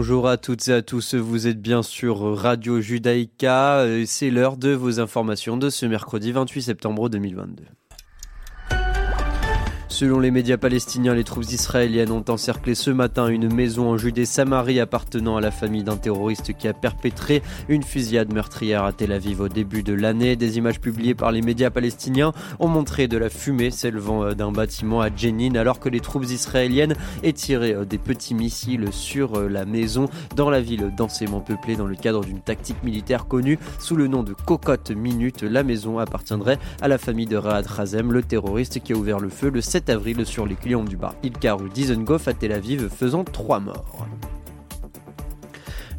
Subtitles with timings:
[0.00, 4.70] Bonjour à toutes et à tous, vous êtes bien sur Radio Judaïka, c'est l'heure de
[4.70, 7.64] vos informations de ce mercredi 28 septembre 2022.
[10.00, 14.80] Selon les médias palestiniens, les troupes israéliennes ont encerclé ce matin une maison en Judée-Samarie
[14.80, 19.42] appartenant à la famille d'un terroriste qui a perpétré une fusillade meurtrière à Tel Aviv
[19.42, 20.36] au début de l'année.
[20.36, 24.52] Des images publiées par les médias palestiniens ont montré de la fumée s'élevant euh, d'un
[24.52, 29.34] bâtiment à Jenin alors que les troupes israéliennes aient tiré euh, des petits missiles sur
[29.34, 33.58] euh, la maison dans la ville densément peuplée dans le cadre d'une tactique militaire connue
[33.78, 35.42] sous le nom de Cocotte Minute.
[35.42, 39.28] La maison appartiendrait à la famille de Raad Razem, le terroriste qui a ouvert le
[39.28, 42.88] feu le 7 avril sur les clients du bar Ilka rue Dizengoff à Tel Aviv,
[42.88, 44.06] faisant trois morts.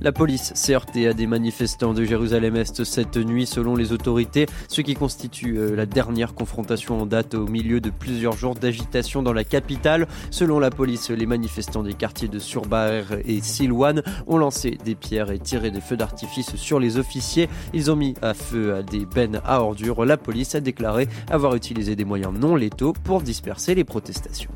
[0.03, 4.81] La police s'est heurtée à des manifestants de Jérusalem-Est cette nuit selon les autorités, ce
[4.81, 9.31] qui constitue euh, la dernière confrontation en date au milieu de plusieurs jours d'agitation dans
[9.31, 10.07] la capitale.
[10.31, 15.29] Selon la police, les manifestants des quartiers de Surbaer et Silwan ont lancé des pierres
[15.29, 17.47] et tiré des feux d'artifice sur les officiers.
[17.71, 20.03] Ils ont mis à feu à des bennes à ordures.
[20.03, 24.49] La police a déclaré avoir utilisé des moyens non létaux pour disperser les protestations.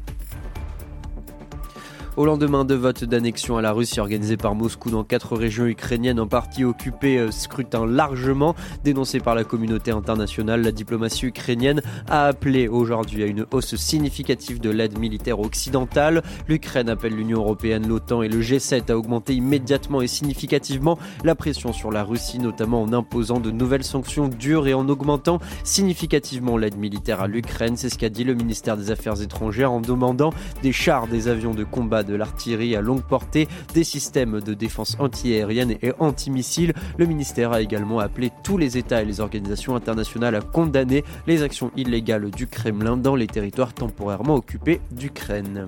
[2.17, 6.22] Au lendemain de vote d'annexion à la Russie organisé par Moscou dans quatre régions ukrainiennes
[6.22, 12.27] en partie occupées, euh, scrutin largement dénoncé par la communauté internationale, la diplomatie ukrainienne a
[12.27, 16.23] appelé aujourd'hui à une hausse significative de l'aide militaire occidentale.
[16.47, 21.73] L'Ukraine appelle l'Union européenne, l'OTAN et le G7 à augmenter immédiatement et significativement la pression
[21.73, 26.77] sur la Russie, notamment en imposant de nouvelles sanctions dures et en augmentant significativement l'aide
[26.77, 27.75] militaire à l'Ukraine.
[27.75, 30.29] C'est ce qu'a dit le ministère des Affaires étrangères en demandant
[30.63, 34.95] des chars, des avions de combat de l'artillerie à longue portée, des systèmes de défense
[34.99, 36.73] antiaérienne et antimissiles.
[36.97, 41.43] Le ministère a également appelé tous les États et les organisations internationales à condamner les
[41.43, 45.67] actions illégales du Kremlin dans les territoires temporairement occupés d'Ukraine.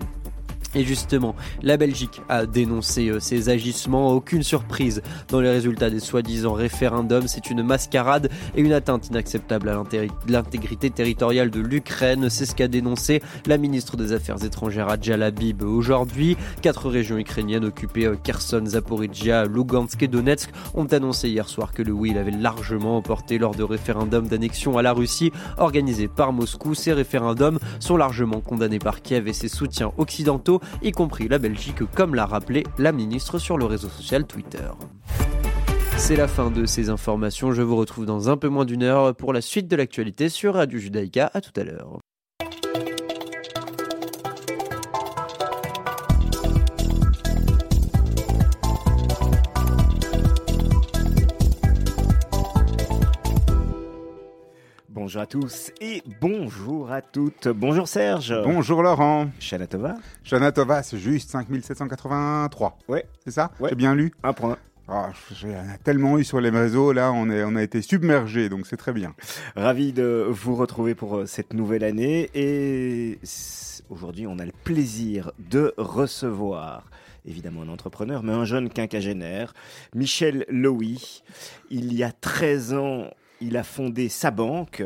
[0.75, 4.11] Et justement, la Belgique a dénoncé euh, ces agissements.
[4.11, 7.27] Aucune surprise dans les résultats des soi-disant référendums.
[7.27, 9.83] C'est une mascarade et une atteinte inacceptable à
[10.27, 12.29] l'intégrité territoriale de l'Ukraine.
[12.29, 16.37] C'est ce qu'a dénoncé la ministre des Affaires étrangères Adjal Habib aujourd'hui.
[16.61, 21.81] Quatre régions ukrainiennes occupées, euh, Kherson, Zaporizhia, Lugansk et Donetsk, ont annoncé hier soir que
[21.81, 26.75] le oui l'avait largement emporté lors de référendums d'annexion à la Russie organisés par Moscou.
[26.75, 31.83] Ces référendums sont largement condamnés par Kiev et ses soutiens occidentaux y compris la Belgique,
[31.95, 34.69] comme l'a rappelé la ministre sur le réseau social Twitter.
[35.97, 37.51] C'est la fin de ces informations.
[37.51, 40.53] Je vous retrouve dans un peu moins d'une heure pour la suite de l'actualité sur
[40.53, 41.31] Radio Judaïka.
[41.33, 41.99] À tout à l'heure.
[55.07, 57.47] Bonjour à tous et bonjour à toutes.
[57.47, 58.35] Bonjour Serge.
[58.43, 59.29] Bonjour Laurent.
[59.39, 59.95] Shanatova.
[60.25, 62.77] Shanatova, c'est juste 5783.
[62.89, 63.05] Ouais.
[63.23, 63.53] C'est ça?
[63.61, 63.69] Ouais.
[63.69, 64.11] J'ai bien lu?
[64.21, 64.57] Un point.
[64.89, 68.75] Ai tellement eu sur les réseaux, là, on, est, on a été submergés, donc c'est
[68.75, 69.15] très bien.
[69.55, 73.17] Ravi de vous retrouver pour euh, cette nouvelle année et
[73.89, 76.83] aujourd'hui on a le plaisir de recevoir
[77.25, 79.53] évidemment un entrepreneur mais un jeune quinquagénaire,
[79.95, 81.23] Michel Lowy.
[81.69, 83.05] Il y a 13 ans,
[83.41, 84.83] il a fondé sa banque,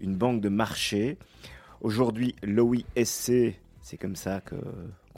[0.00, 1.18] une banque de marché.
[1.80, 4.56] Aujourd'hui, Lowy SC, c'est comme ça que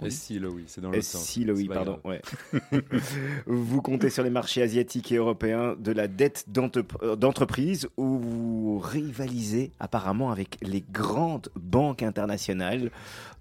[0.08, 1.28] SC Lowy, c'est dans le sens.
[1.28, 1.98] SC Lowy, pardon.
[2.04, 2.20] Ouais.
[3.46, 8.78] vous comptez sur les marchés asiatiques et européens de la dette d'entrep- d'entreprise où vous
[8.78, 12.90] rivalisez apparemment avec les grandes banques internationales.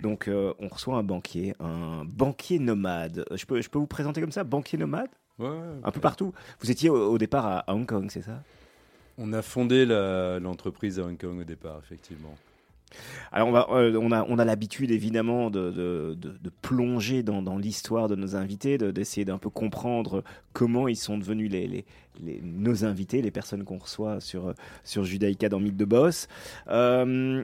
[0.01, 3.25] Donc euh, on reçoit un banquier, un banquier nomade.
[3.35, 5.09] Je peux, je peux vous présenter comme ça, banquier nomade?
[5.39, 5.55] Ouais, ouais.
[5.83, 6.33] Un peu partout.
[6.61, 8.41] Vous étiez au, au départ à, à Hong Kong, c'est ça?
[9.17, 12.35] On a fondé l'entreprise à Hong Kong au départ, effectivement.
[13.33, 17.21] Alors on, va, euh, on a, on a l'habitude évidemment de, de, de- de plonger
[17.21, 20.23] dans, dans l'histoire de nos invités, de- d'essayer d'un peu comprendre
[20.53, 21.85] comment ils sont devenus les, les-
[22.23, 24.53] les- nos invités, les personnes qu'on reçoit sur,
[24.85, 26.29] sur Judaïka dans Mythe de Boss.
[26.69, 27.43] Euh,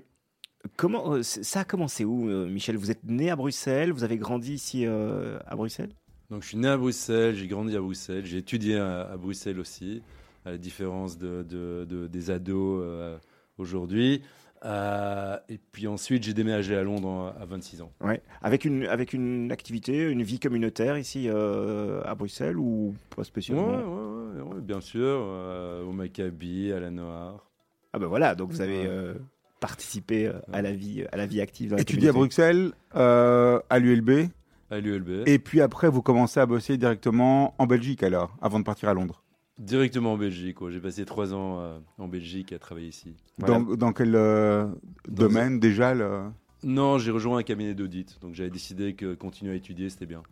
[0.77, 2.77] comment, euh, ça a commencé où, Michel?
[2.77, 5.92] Vous êtes né à Bruxelles, vous avez grandi ici euh, à Bruxelles?
[6.30, 9.59] Donc je suis né à Bruxelles, j'ai grandi à Bruxelles, j'ai étudié à, à Bruxelles
[9.59, 10.01] aussi,
[10.45, 13.18] à la différence de, de- de- des ados euh,
[13.57, 14.22] aujourd'hui.
[14.66, 17.92] Euh, et puis ensuite, j'ai déménagé à Londres à 26 ans.
[18.01, 18.22] ouais.
[18.42, 23.68] avec, une, avec une activité, une vie communautaire ici euh, à Bruxelles ou pas spécialement?
[23.68, 27.51] Ouais, ouais, ouais, bien sûr, euh, au Maccabi, à la Noire.
[27.92, 29.13] Ah ben voilà, donc vous avez euh,
[29.60, 31.72] participé à la vie, à la vie active.
[31.72, 32.13] Dans la Étudié à.
[32.13, 34.30] Bruxelles, euh, à l'ULB,
[34.72, 35.28] à l'ULB.
[35.28, 38.94] et puis après, vous commencez à bosser directement en Belgique alors, avant de partir à
[38.94, 39.22] Londres.
[39.59, 40.57] Directement en Belgique.
[40.69, 43.15] J'ai passé trois ans euh, en Belgique à travailler ici.
[43.38, 43.59] Voilà.
[43.59, 44.67] Dans, dans quel euh,
[45.07, 46.23] domaine déjà le...
[46.63, 50.23] Non, j'ai rejoint un cabinet d'audit, donc j'avais décidé que continuer à étudier, c'était bien.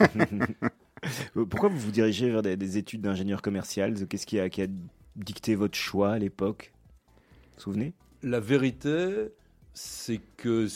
[1.34, 3.94] Pourquoi vous vous dirigez vers des, des études d'ingénieur commercial?
[4.08, 4.66] Qu'est-ce qui a, qui a
[5.14, 6.72] dicté votre choix à l'époque?
[6.74, 7.92] Vous vous souvenez?
[8.22, 9.28] La vérité,
[9.74, 10.68] c'est que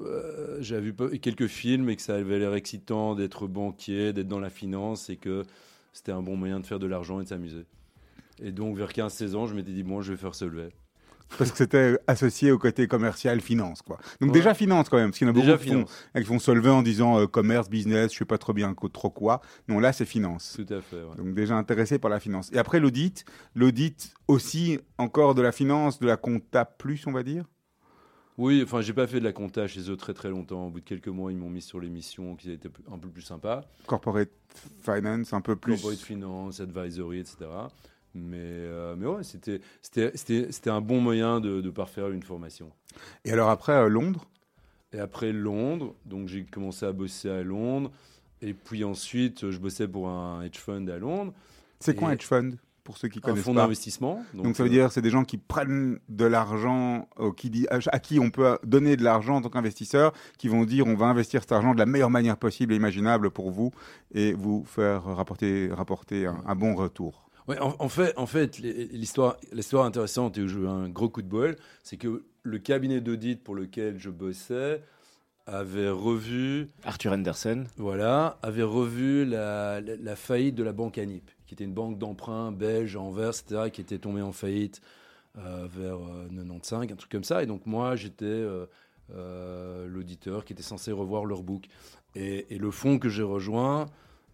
[0.00, 4.40] euh, j'avais vu quelques films et que ça avait l'air excitant d'être banquier, d'être dans
[4.40, 5.44] la finance et que
[5.94, 7.64] c'était un bon moyen de faire de l'argent et de s'amuser.
[8.42, 10.68] Et donc, vers 15-16 ans, je m'étais dit, bon, je vais faire ce lever.
[11.38, 13.96] Parce que c'était associé au côté commercial, finance, quoi.
[14.20, 14.34] Donc Ouais.
[14.34, 15.84] déjà finance quand même, parce qu'il y en a Déjà beaucoup qui font,
[16.20, 19.08] qui vont se lever en disant euh, commerce, business, je sais pas trop bien trop
[19.10, 19.40] quoi.
[19.66, 20.52] Non, là c'est finance.
[20.54, 20.96] tout à fait.
[21.02, 21.16] ouais.
[21.16, 22.50] Donc déjà intéressé par la finance.
[22.52, 23.24] Et après l'audit,
[23.54, 27.46] l'audit aussi encore de la finance, de la compta plus, on va dire?
[28.36, 30.66] Oui, enfin, j'ai pas fait de la compta chez eux très très longtemps.
[30.66, 33.08] Au bout de quelques mois, ils m'ont mis sur les missions qui étaient un peu
[33.08, 33.64] plus sympas.
[33.86, 34.30] Corporate
[34.82, 35.74] finance, un peu plus.
[35.74, 37.36] Corporate finance, advisory, etc.
[38.14, 39.60] Mais, euh, mais ouais, c'était,
[40.70, 42.70] un bon moyen de, de parfaire une formation.
[43.24, 44.26] Et alors après euh, Londres,
[44.92, 47.90] Et après Londres, donc j'ai commencé à bosser à Londres.
[48.40, 51.32] Et puis ensuite, je bossais pour un hedge fund à Londres,
[51.80, 52.56] c'est quoi un hedge fund?
[52.84, 54.22] Pour ceux qui un connaissent fonds pas d'investissement.
[54.34, 57.66] Donc, ça veut euh, dire c'est des gens qui prennent de l'argent, euh, qui dit,
[57.70, 60.94] à, à qui on peut donner de l'argent en tant qu'investisseur, qui vont dire on
[60.94, 63.72] va investir cet argent de la meilleure manière possible et imaginable pour vous
[64.14, 67.28] et vous faire rapporter, rapporter un, un bon retour.
[67.48, 71.08] Ouais, en, en fait, en fait, l'histoire, l'histoire intéressante et où j'ai eu un gros
[71.10, 74.82] coup de bol, c'est que le cabinet d'audit pour lequel je bossais
[75.46, 77.64] avait revu, Arthur Anderson.
[77.76, 81.98] voilà, avait revu la, la- la faillite de la banque Anip, qui était une banque
[81.98, 84.80] d'emprunt belge à Anvers, etc., qui était tombée en faillite
[85.38, 87.42] euh, vers euh, 95, un truc comme ça.
[87.42, 88.66] Et donc moi, j'étais euh,
[89.14, 91.66] euh, l'auditeur qui était censé revoir leur book.
[92.14, 93.86] Et, et le fonds que j'ai rejoint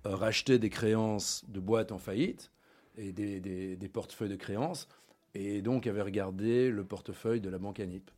[0.07, 2.51] euh, rachetait des créances de boîtes en faillite
[2.97, 4.89] et des, des- des portefeuilles de créances.
[5.35, 8.11] Et donc avait regardé le portefeuille de la banque Anip.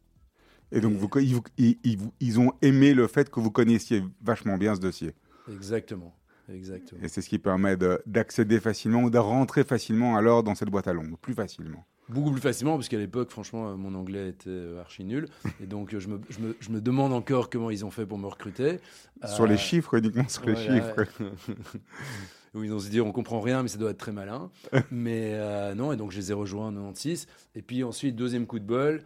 [0.70, 1.10] Et donc vous,
[1.58, 5.12] ils ont aimé le fait que vous connaissiez vachement bien ce dossier.
[5.50, 6.14] Exactement.
[6.48, 7.00] Exactement.
[7.02, 10.68] Et c'est ce qui permet de- d'accéder facilement ou de rentrer facilement alors dans cette
[10.70, 11.84] boîte à Londres, plus facilement.
[12.08, 15.28] Beaucoup plus facilement, parce qu'à l'époque, franchement, euh, mon anglais était euh, archi nul.
[15.62, 18.04] Et donc, euh, je me, je, me, je me demande encore comment ils ont fait
[18.06, 18.80] pour me recruter.
[19.24, 21.04] Sur les chiffres, uniquement sur les chiffres.
[22.54, 24.50] Où ils ont se dit, on comprend rien, mais ça doit être très malin.
[24.90, 27.26] mais euh, non, et donc je les ai rejoints en 96.
[27.54, 29.02] Et puis ensuite, deuxième coup de bol,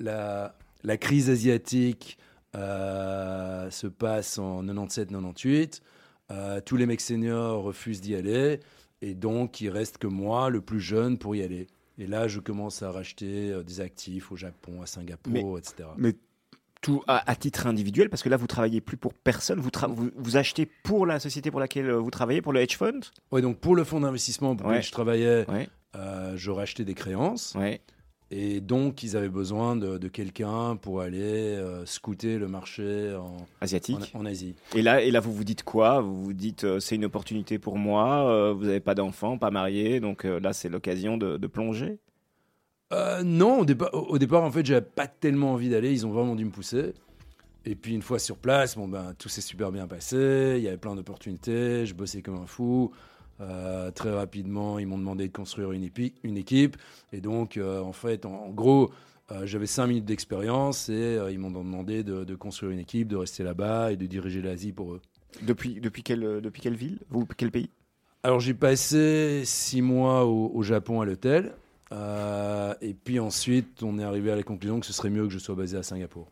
[0.00, 2.18] la, la crise asiatique
[2.56, 5.80] euh, se passe en 97-98.
[6.30, 8.60] Euh, tous les mecs seniors refusent d'y aller.
[9.02, 11.66] Et donc, il reste que moi, le plus jeune, pour y aller.
[11.98, 15.88] Et là, je commence à racheter euh, des actifs au Japon, à Singapour, etc.
[15.98, 16.14] Mais
[16.82, 19.60] Tout à, à titre individuel, parce que là, vous travaillez plus pour personne.
[19.60, 22.60] Vous, tra- vous, vous achetez pour la société pour laquelle euh, vous travaillez, pour le
[22.60, 23.00] hedge fund?
[23.32, 24.74] Ouais, donc pour le fonds d'investissement pour Ouais.
[24.76, 25.68] lequel je travaillais, Ouais.
[25.96, 27.54] euh, je rachetais des créances.
[27.54, 27.80] Ouais.
[28.32, 33.38] Et donc, ils avaient besoin de, de quelqu'un pour aller euh, scouter le marché en,
[33.60, 34.12] Asiatique.
[34.14, 34.54] en, en Asie.
[34.76, 36.00] Et là, et là, vous vous dites quoi?
[36.00, 38.30] Vous vous dites, euh, c'est une opportunité pour moi.
[38.30, 41.98] euh, vous n'avez pas d'enfant, pas marié, donc là, c'est l'occasion de, de plonger?
[43.24, 45.92] Non, au départ, au au départ, en fait, j'avais pas tellement envie d'aller.
[45.92, 46.92] Ils ont vraiment dû me pousser.
[47.64, 50.54] Et puis, une fois sur place, bon, ben, tout s'est super bien passé.
[50.56, 51.86] Il y avait plein d'opportunités.
[51.86, 52.90] Je bossais comme un fou.
[53.40, 55.84] Euh, très rapidement, ils m'ont demandé de construire une,
[56.36, 56.76] équipe.
[57.12, 58.90] Et donc, euh, en fait, en, en gros,
[59.32, 63.16] euh, j'avais cinq minutes d'expérience et ils m'ont demandé de, de construire une équipe, de
[63.16, 65.00] rester là-bas et de diriger l'Asie pour eux.
[65.42, 66.98] Depuis, depuis, quelle, depuis quelle ville?
[67.08, 67.70] Vous, quel pays?
[68.22, 71.52] Alors j'ai passé six mois au, au Japon à l'hôtel.
[72.82, 75.38] Et puis ensuite, on est arrivé à la conclusion que ce serait mieux que je
[75.38, 76.28] sois basé à Singapour.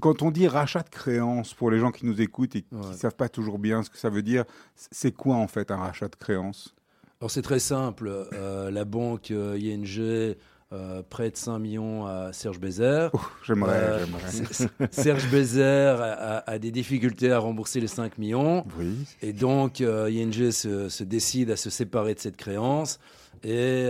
[0.00, 2.82] Quand on dit rachat de créances, pour les gens qui nous écoutent et qui ne
[2.82, 2.94] Ouais.
[2.94, 4.44] savent pas toujours bien ce que ça veut dire,
[4.74, 6.74] c'est quoi en fait un rachat de créances?
[7.20, 8.08] Alors c'est très simple.
[8.32, 10.36] Euh, la banque euh, ING
[10.70, 13.10] euh, prête 5 millions à Serge Bézère.
[13.44, 14.06] J'aimerais, Euh,
[14.90, 16.04] Serge Bézère a,
[16.38, 18.64] a- a des difficultés à rembourser les 5 millions.
[18.78, 18.94] Oui.
[19.22, 23.00] Et donc, euh, ING se, se décide à se séparer de cette créance
[23.42, 23.84] et,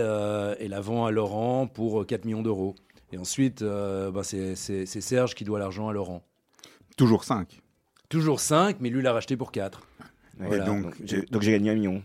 [0.59, 2.75] et la vend à Laurent pour 4 millions d'euros.
[3.11, 6.23] Et ensuite, euh, bah, c'est Serge qui doit l'argent à Laurent.
[6.97, 7.61] Toujours 5.
[8.09, 9.81] Toujours 5, mais lui l'a racheté pour 4.
[10.39, 10.65] Ouais, Voilà.
[10.65, 10.83] donc,
[11.31, 12.03] Donc, j'ai gagné un million.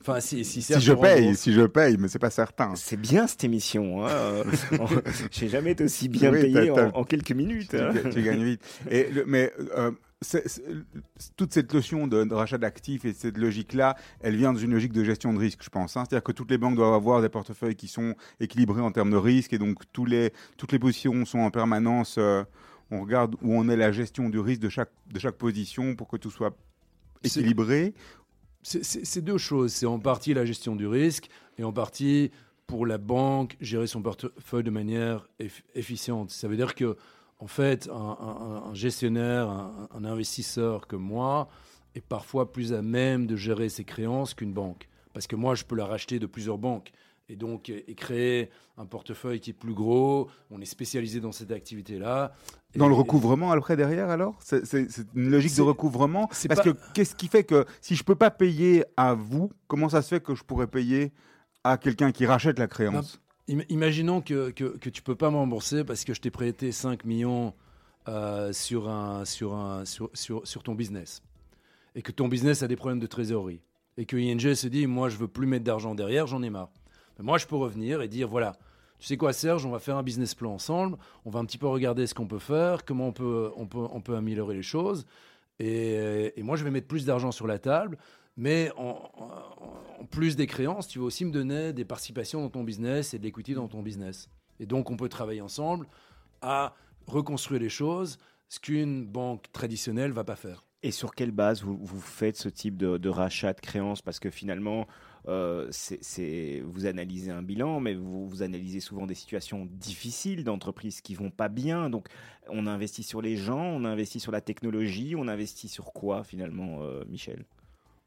[0.00, 2.74] Enfin, si, si, Si je paye, rembourse- si je paye, mais c'est pas certain.
[2.76, 4.06] C'est bien cette émission.
[4.06, 4.44] Hein
[5.32, 7.70] j'ai jamais été aussi bien Oui, payé en, quelques minutes.
[7.70, 7.92] tu, hein.
[8.12, 8.62] tu gagnes vite.
[8.90, 9.90] Et le- mais euh,
[11.36, 15.04] toute cette notion de, de rachat d'actifs et cette logique-là, elle vient d'une logique de
[15.04, 15.96] gestion de risque, je pense.
[15.96, 16.04] hein.
[16.08, 19.16] C'est-à-dire que toutes les banques doivent avoir des portefeuilles qui sont équilibrés en termes de
[19.16, 22.16] risque et donc tous les, toutes les positions sont en permanence.
[22.18, 22.42] euh,
[22.90, 26.08] on regarde où on est la gestion du risque de chaque, de chaque position pour
[26.08, 26.56] que tout soit
[27.22, 27.94] équilibré.
[28.62, 29.72] C'est- deux choses.
[29.72, 32.30] C'est en partie la gestion du risque et en partie
[32.66, 36.30] pour la banque gérer son portefeuille de manière eff- efficiente.
[36.30, 36.96] Ça veut dire que
[37.38, 41.48] en fait, un, un- un gestionnaire, un, un investisseur comme moi,
[41.94, 44.88] est parfois plus à même de gérer ses créances qu'une banque.
[45.12, 46.92] Parce que moi, je peux la racheter de plusieurs banques.
[47.30, 50.28] Et donc, et créer un portefeuille qui est plus gros.
[50.50, 52.32] On est spécialisé dans cette activité-là.
[52.74, 54.36] Dans Et- le recouvrement après derrière alors?
[54.42, 56.26] C'est c'est- c'est une logique de recouvrement?
[56.28, 59.90] Parce pas- que qu'est-ce qui fait que si je peux pas payer à vous, comment
[59.90, 61.12] ça se fait que je pourrais payer
[61.64, 63.20] à quelqu'un qui rachète la créance?
[63.48, 67.04] Imaginons que, que, que tu peux pas me rembourser parce que je t'ai prêté 5
[67.04, 67.54] millions
[68.06, 71.22] euh, sur, un, sur, un, sur, sur, sur ton business.
[71.94, 73.60] Et que ton business a des problèmes de trésorerie.
[73.96, 76.70] Et que ING se dit, moi, je veux plus mettre d'argent derrière, j'en ai marre.
[77.18, 78.56] Mais moi, je peux revenir et dire, voilà,
[78.98, 80.98] tu sais quoi, Serge, on va faire un business plan ensemble.
[81.24, 83.86] On va un petit peu regarder ce qu'on peut faire, comment on peut, on peut,
[83.90, 85.06] on peut améliorer les choses.
[85.58, 87.98] Et, et moi, je vais mettre plus d'argent sur la table.
[88.38, 88.96] Mais en,
[90.12, 93.24] plus des créances, tu vas aussi me donner des participations dans ton business et de
[93.24, 94.30] l'equity dans ton business.
[94.60, 95.88] Et donc, on peut travailler ensemble
[96.40, 96.76] à
[97.08, 98.16] reconstruire les choses,
[98.48, 100.64] ce qu'une banque traditionnelle va pas faire.
[100.84, 104.02] Et sur quelle base vous, faites ce type de, rachat de créances?
[104.02, 104.86] Parce que finalement,
[105.26, 105.68] euh,
[106.64, 111.32] vous analysez un bilan, mais vous, vous analysez souvent des situations difficiles d'entreprises qui vont
[111.32, 111.90] pas bien.
[111.90, 112.06] Donc,
[112.48, 116.84] on investit sur les gens, on investit sur la technologie, on investit sur quoi finalement,
[116.84, 117.44] euh, Michel?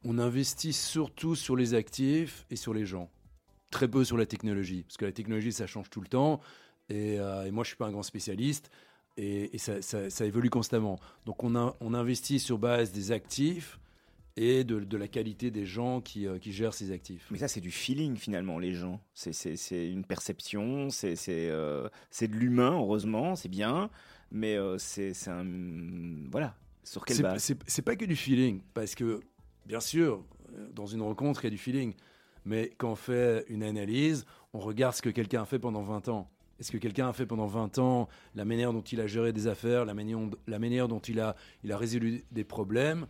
[0.03, 3.09] On investit surtout sur les actifs et sur les gens.
[3.69, 6.41] Très peu sur la technologie, parce que la technologie, ça change tout le temps.
[6.89, 8.69] Et, euh, et moi, je suis pas un grand spécialiste.
[9.17, 10.99] Et, et ça, ça- ça évolue constamment.
[11.25, 13.79] Donc, on, a- on investit sur base des actifs
[14.37, 17.27] et de, de la qualité des gens qui, euh, qui gèrent ces actifs.
[17.31, 18.99] Mais ça, c'est du feeling finalement, les gens.
[19.13, 23.89] C'est- une perception, c'est euh, c'est de l'humain, heureusement, c'est bien.
[24.31, 25.45] Mais c'est un.
[26.31, 26.55] Voilà.
[26.83, 27.53] Sur quelle base?
[27.67, 29.19] c'est pas que du feeling, parce que,
[29.65, 30.23] bien sûr,
[30.73, 31.93] dans une rencontre, il y a du feeling.
[32.45, 36.07] Mais quand on fait une analyse, on regarde ce que quelqu'un a fait pendant 20
[36.09, 36.29] ans.
[36.59, 39.47] Est-ce que quelqu'un a fait pendant 20 ans la manière dont il a géré des
[39.47, 43.07] affaires, la manière, la manière dont il a, il a résolu des problèmes?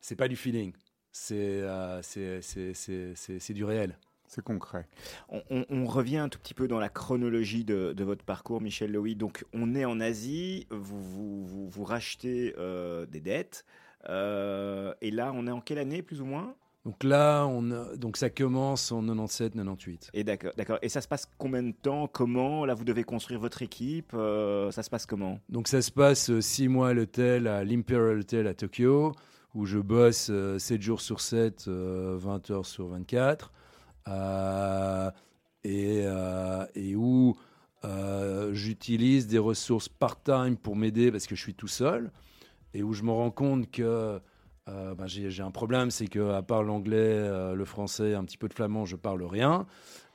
[0.00, 0.72] C'est pas du feeling.
[1.12, 3.98] C'est euh, c'est- c'est- c'est- c'est- c'est du réel.
[4.26, 4.86] C'est concret.
[5.28, 8.60] On, on- on revient un tout petit peu dans la chronologie de, de votre parcours,
[8.60, 9.16] Michel Lowy.
[9.16, 13.64] Donc, on est en Asie, vous, vous, vous, vous rachetez euh, des dettes.
[14.08, 16.54] Euh, et là, on est en quelle année, plus ou moins?
[16.86, 20.08] Donc là, on a- donc ça commence en 97-98.
[20.14, 20.78] Et d'accord, d'accord.
[20.80, 22.06] Et ça se passe combien de temps?
[22.08, 22.64] Comment?
[22.64, 24.12] Là, vous devez construire votre équipe.
[24.14, 25.38] euh, ça se passe comment?
[25.50, 29.12] Donc ça se passe euh, six mois à l'hôtel, à l'Imperial Hotel à Tokyo,
[29.54, 33.52] où je bosse euh, 7 jours sur 7, euh, 20 heures sur 24,
[34.08, 35.10] euh,
[35.64, 36.06] et,
[36.74, 37.36] et où
[38.52, 42.10] j'utilise des ressources part-time pour m'aider parce que je suis tout seul,
[42.74, 44.20] et où je me rends compte que
[44.68, 48.36] euh, ben, j'ai un problème, c'est que à part l'anglais, euh, le français, un petit
[48.36, 49.66] peu de flamand, je parle rien.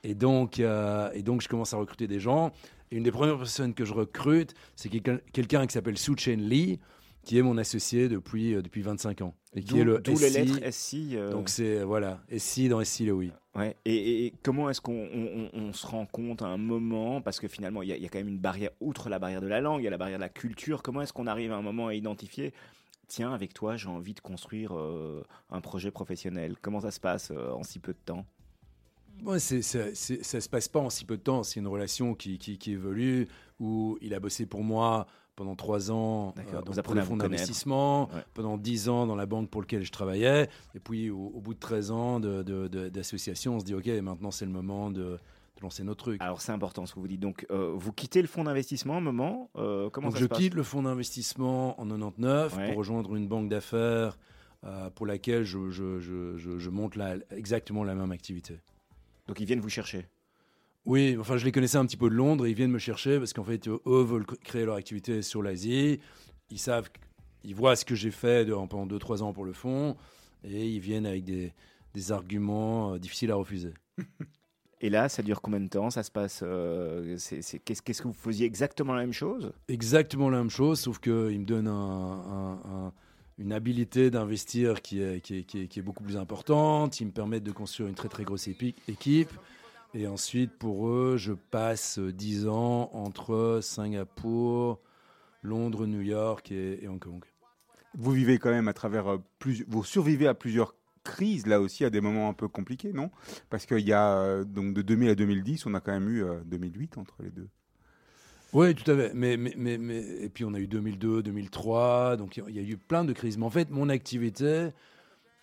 [0.02, 2.52] Et donc, euh, et donc, je commence à recruter des gens.
[2.90, 6.78] Et une des premières personnes que je recrute, c'est quelqu'un qui s'appelle Su Chen Lee,
[7.26, 9.34] qui est mon associé depuis, euh, depuis 25 ans.
[9.52, 11.10] Et qui est le d'où les lettres SI.
[11.14, 13.32] euh, Donc, c'est, voilà, SI dans SI, le oui.
[13.54, 13.76] Ouais.
[13.84, 17.20] Et, et- et comment est-ce qu'on on- on- on se rend compte à un moment,
[17.20, 19.18] parce que finalement, il y, a- il y a quand même une barrière, outre la
[19.18, 21.26] barrière de la langue, il y a la barrière de la culture, comment est-ce qu'on
[21.26, 22.52] arrive à un moment à identifier,
[23.08, 26.54] tiens, avec toi, j'ai envie de construire euh, un projet professionnel?
[26.62, 28.24] Comment ça se passe euh, en si peu de temps?
[29.24, 31.42] Ouais, ça se passe pas en si peu de temps.
[31.42, 33.26] C'est une relation qui, qui, qui évolue,
[33.58, 35.06] où il a bossé pour moi
[35.36, 38.24] pendant trois ans D'accord, euh, le à fonds d'investissement, Ouais.
[38.34, 41.54] pendant dix ans dans la banque pour laquelle je travaillais, et puis au, au bout
[41.54, 45.18] de 13 ans d'association, on se dit, OK, maintenant c'est le moment de, de
[45.62, 46.20] lancer notre truc.
[46.22, 47.20] Alors c'est important ce que vous dites.
[47.20, 50.28] Donc euh, vous quittez le fonds d'investissement un moment euh, Comment Donc ça je se
[50.28, 50.38] passe?
[50.38, 52.68] quitte le fonds d'investissement en 99 Ouais.
[52.68, 54.18] pour rejoindre une banque d'affaires
[54.64, 58.58] euh, pour laquelle je, je- je- je- je monte la- exactement la même activité.
[59.28, 60.06] Donc ils viennent vous chercher?
[60.86, 63.18] Oui, enfin je les connaissais un petit peu de Londres et ils viennent me chercher
[63.18, 66.00] parce qu'en fait eux veulent créer leur activité sur l'Asie.
[66.50, 66.88] Ils savent,
[67.44, 69.96] ils voient ce que j'ai fait de- pendant 2-3 ans pour le fonds
[70.44, 71.52] et ils viennent avec des,
[71.92, 73.74] des arguments euh, difficiles à refuser.
[74.82, 75.88] Et là, ça dure combien de temps?
[75.88, 77.16] Ça se passe euh,
[77.64, 79.50] Qu'est-ce qu'est-ce que vous faisiez exactement la même chose?
[79.68, 82.92] Exactement la même chose, sauf qu'ils me donnent un- un- un-
[83.38, 87.00] une habilité d'investir qui est, qui, est, qui, est, qui est beaucoup plus importante.
[87.00, 89.30] Ils me permettent de construire une très très grosse équipe.
[89.94, 94.80] Et ensuite, pour eux, je passe 10 ans entre Singapour,
[95.42, 97.24] Londres, New York et, et Hong Kong.
[97.94, 101.84] Vous vivez quand même à travers euh, plus, vous survivez à plusieurs crises là aussi
[101.84, 103.10] à des moments un peu compliqués, non?
[103.48, 106.22] Parce qu'il y a euh, donc de 2000 à 2010, on a quand même eu
[106.24, 107.48] euh, 2008 entre les deux.
[108.52, 109.12] Oui, tout à fait.
[109.14, 112.50] Mais, mais, mais, mais- et puis on a eu 2002, 2003, donc il y a-
[112.50, 113.38] il y a eu plein de crises.
[113.38, 114.70] Mais en fait, mon activité,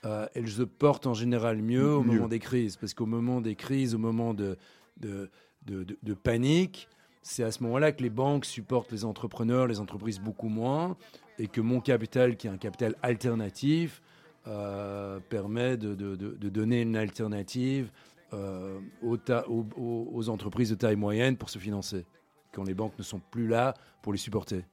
[0.05, 2.13] euh, elle se porte en général mieux au Mieux.
[2.15, 2.75] moment des crises.
[2.77, 4.57] Parce qu'au moment des crises, au moment de,
[4.97, 5.29] de,
[5.65, 6.87] de, de- de panique,
[7.21, 10.97] c'est à ce moment-là que les banques supportent les entrepreneurs, les entreprises beaucoup moins,
[11.39, 14.01] et que mon capital, qui est un capital alternatif,
[14.45, 17.91] euh, permet de, de- de- de donner une alternative
[18.33, 22.05] euh, aux, ta- aux- aux- aux entreprises de taille moyenne pour se financer,
[22.51, 24.65] quand les banques ne sont plus là pour les supporter.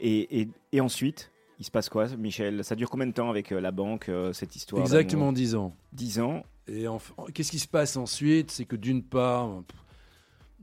[0.00, 1.30] Et, et, et ensuite,
[1.62, 2.64] il se passe quoi, Michel?
[2.64, 5.54] Ça dure combien de temps avec euh, la banque, euh, cette histoire Exactement d'amour 10
[5.54, 5.76] ans.
[5.92, 6.42] 10 ans?
[6.66, 6.86] Et
[7.32, 8.50] qu'est-ce qui se passe ensuite?
[8.50, 9.62] C'est que d'une part,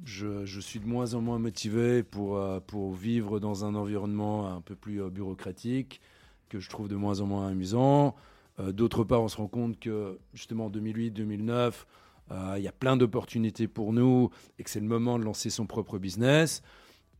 [0.03, 4.53] je, je suis de moins en moins motivé pour, euh, pour vivre dans un environnement
[4.53, 6.01] un peu plus bureaucratique,
[6.50, 8.15] que je trouve de moins en moins amusant.
[8.60, 11.86] D'autre part, on se rend compte que justement en 2008-2009,
[12.32, 15.50] euh, il y a plein d'opportunités pour nous et que c'est le moment de lancer
[15.50, 16.62] son propre business.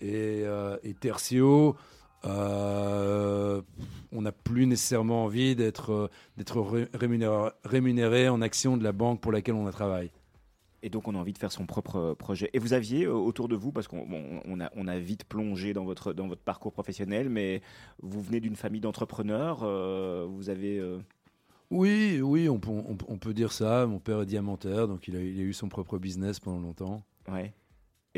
[0.02, 1.76] Et, euh, et tertio,
[2.26, 3.62] euh,
[4.12, 9.32] on n'a plus nécessairement envie d'être euh, rémunéré, rémunéré en action de la banque pour
[9.32, 10.12] laquelle on a travaillé.
[10.82, 12.50] Et donc, on a envie de faire son propre euh, projet.
[12.54, 15.26] Et vous aviez euh, autour de vous, parce qu'on bon, on a, on a vite
[15.26, 17.62] plongé dans votre, dans votre parcours professionnel, mais
[18.02, 19.60] vous venez d'une famille d'entrepreneurs.
[19.64, 20.80] euh, vous avez.
[20.80, 21.00] euh,
[21.70, 23.86] Oui, oui, on, peut- on, on peut dire ça.
[23.88, 27.02] Mon père est diamantaire, donc il a, il a eu son propre business pendant longtemps.
[27.30, 27.54] ouais.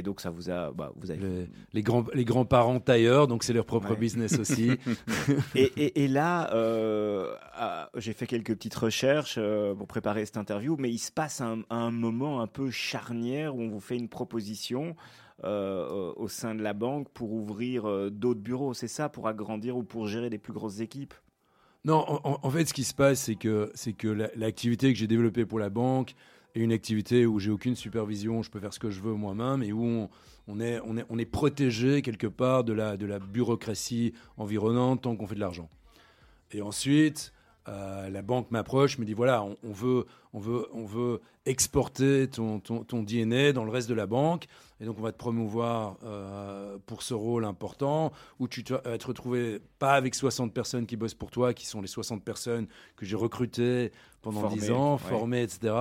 [0.01, 0.72] Et donc, ça vous a.
[0.72, 1.20] Bah, vous avez...
[1.22, 3.96] Les, les grands, les grands-parents tailleurs, donc c'est leur propre Ouais.
[3.96, 4.72] business aussi.
[5.55, 10.38] Et, et- et là, euh, ah, j'ai fait quelques petites recherches euh, pour préparer cette
[10.38, 13.96] interview, mais il se passe un, un moment un peu charnière où on vous fait
[13.96, 14.96] une proposition
[15.43, 19.84] euh, au sein de la banque pour ouvrir d'autres bureaux, c'est ça, pour agrandir ou
[19.84, 21.13] pour gérer des plus grosses équipes?
[21.86, 24.98] Non, en, en- fait, ce qui se passe, c'est que, c'est que la- l'activité que
[24.98, 26.15] j'ai développée pour la banque
[26.55, 29.63] est une activité où j'ai aucune supervision, je peux faire ce que je veux moi-même
[29.63, 30.10] et où
[30.48, 35.70] on, est, protégé quelque part de la, bureaucratie environnante tant qu'on fait de l'argent.
[36.51, 37.34] Et ensuite,
[37.67, 39.72] euh, la banque m'approche, me dit voilà, on
[40.39, 44.48] veut exporter ton, ton, ton DNA dans le reste de la banque.
[44.82, 48.98] Et donc, on va te promouvoir euh, pour ce rôle important où tu te- vas
[48.98, 52.67] te retrouver pas avec 60 personnes qui bossent pour toi, qui sont les 60 personnes
[52.96, 53.91] que j'ai recrutées
[54.24, 54.98] pendant Formées, 10 ans, ouais.
[55.10, 55.74] formées, etc.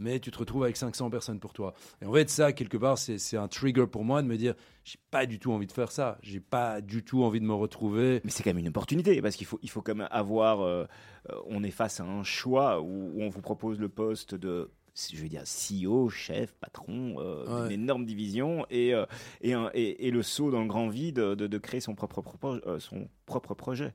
[0.00, 1.74] Mais tu te retrouves avec 500 personnes pour toi.
[2.02, 4.98] Et en fait, ça, quelque part, c'est un trigger pour moi de me dire j'ai
[5.10, 6.18] pas du tout envie de faire ça.
[6.22, 8.20] J'ai pas du tout envie de me retrouver.
[8.24, 10.60] Mais c'est quand même une opportunité, parce qu'il faut, il faut quand même avoir.
[10.62, 10.84] euh,
[11.30, 14.70] euh, on est face à un choix où, où on vous propose le poste de.
[15.12, 17.68] Je vais dire CEO, chef, patron euh, Ouais.
[17.68, 19.06] d'une énorme division et, euh,
[19.40, 22.20] et, un- et- et le saut dans le grand vide de, de créer son propre,
[22.22, 23.94] pro- euh, son propre projet.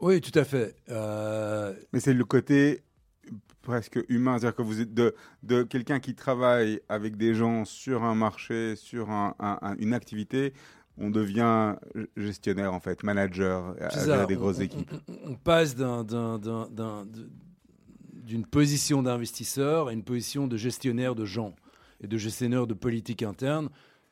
[0.00, 0.76] Oui, tout à fait.
[0.90, 2.82] Euh, Mais c'est le côté
[3.62, 8.04] presque humain, c'est-à-dire que vous êtes de, de quelqu'un qui travaille avec des gens sur
[8.04, 10.52] un marché, sur un- un- un- une activité,
[10.98, 11.74] on devient
[12.16, 14.90] gestionnaire en fait, manager, à des on- grosses on- équipes.
[15.08, 17.28] On, on passe d'un- d'un- d'un- d'un- de-
[18.26, 21.54] d'une position d'investisseur à une position de gestionnaire de gens
[22.02, 23.70] et de gestionnaire de politique interne,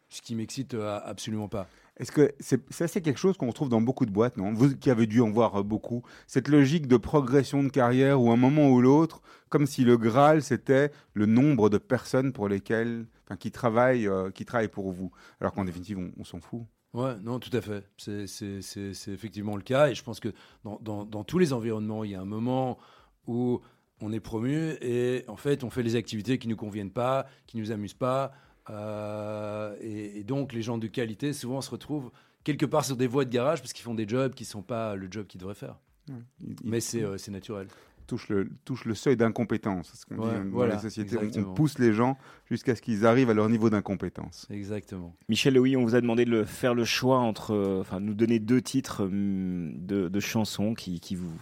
[0.09, 1.67] ce qui m'excite euh, absolument pas.
[1.97, 4.53] Est-ce que c'est ça c'est quelque chose qu'on retrouve dans beaucoup de boîtes, non?
[4.53, 8.31] Vous qui avez dû en voir euh, beaucoup, cette logique de progression de carrière où
[8.31, 13.07] un moment ou l'autre, comme si le Graal c'était le nombre de personnes pour lesquelles,
[13.25, 16.63] enfin, qui travaillent, euh, qui travaillent pour vous, alors qu'en définitive on, on s'en fout.
[16.95, 17.85] Ouais, non, tout à fait.
[17.97, 19.89] C'est- C'est c'est- c'est effectivement le cas.
[19.89, 20.33] Et je pense que
[20.65, 22.79] dans, dans- dans tous les environnements, il y a un moment
[23.27, 23.61] où
[24.01, 27.27] on est promu et en fait, on fait les activités qui ne nous conviennent pas,
[27.47, 28.33] qui ne nous amusent pas.
[28.71, 32.11] Euh, et, et donc, les gens de qualité, souvent, se retrouvent
[32.45, 34.63] quelque part sur des voies de garage parce qu'ils font des jobs qui ne sont
[34.63, 35.79] pas le job qu'ils devraient faire.
[36.09, 37.67] Il Mais c'est euh, c'est naturel.
[38.07, 39.89] touche le, touche le seuil d'incompétence.
[39.93, 41.17] C'est ce qu'on Ouais, dit dans voilà, les sociétés.
[41.39, 42.19] On- pousse les gens
[42.51, 44.47] jusqu'à ce qu'ils arrivent à leur niveau d'incompétence.
[44.51, 45.15] Exactement.
[45.31, 48.13] Michel Louis, on vous a demandé de le- faire le choix entre, euh, enfin, nous
[48.15, 51.33] donner deux titres hum, de, de chansons qui, qui vous,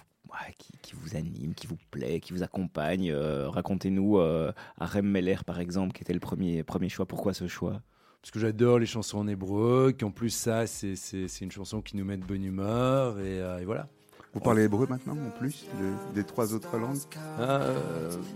[0.59, 3.11] qui, qui vous animent, qui vous plaît, qui vous accompagnent.
[3.13, 7.07] Euh, Racontez-nous euh, Arem Meller, par exemple, qui était le premier, premier choix.
[7.07, 7.81] Pourquoi ce choix?
[8.21, 10.95] Parce que j'adore les chansons en hébreu, qu'en plus, ça, c'est
[11.41, 13.19] une chanson qui nous met de bonne humeur.
[13.19, 13.89] Et, euh, et voilà.
[14.35, 16.97] Vous parlez hébreu maintenant, en plus de- des trois autres langues?
[17.39, 17.77] Euh,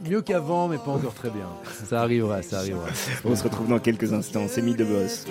[0.04, 1.48] mieux qu'avant, mais pas encore très bien.
[1.84, 2.86] Ça arrivera, ça arrivera.
[3.24, 4.46] On se retrouve dans quelques instants.
[4.46, 5.24] C'est Mythe de Boss.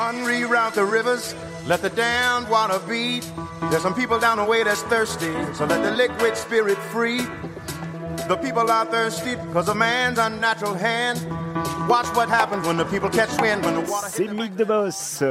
[0.00, 1.34] Unreroute the rivers,
[1.66, 3.30] let the damned water beat.
[3.70, 7.26] There's some people down the way that's thirsty, so let the liquid spirit free.
[8.28, 11.18] The people are thirsty because of man's unnatural hand.
[11.88, 15.22] Watch what happens when the people catch wind, when the water C'est Mythe de Boss.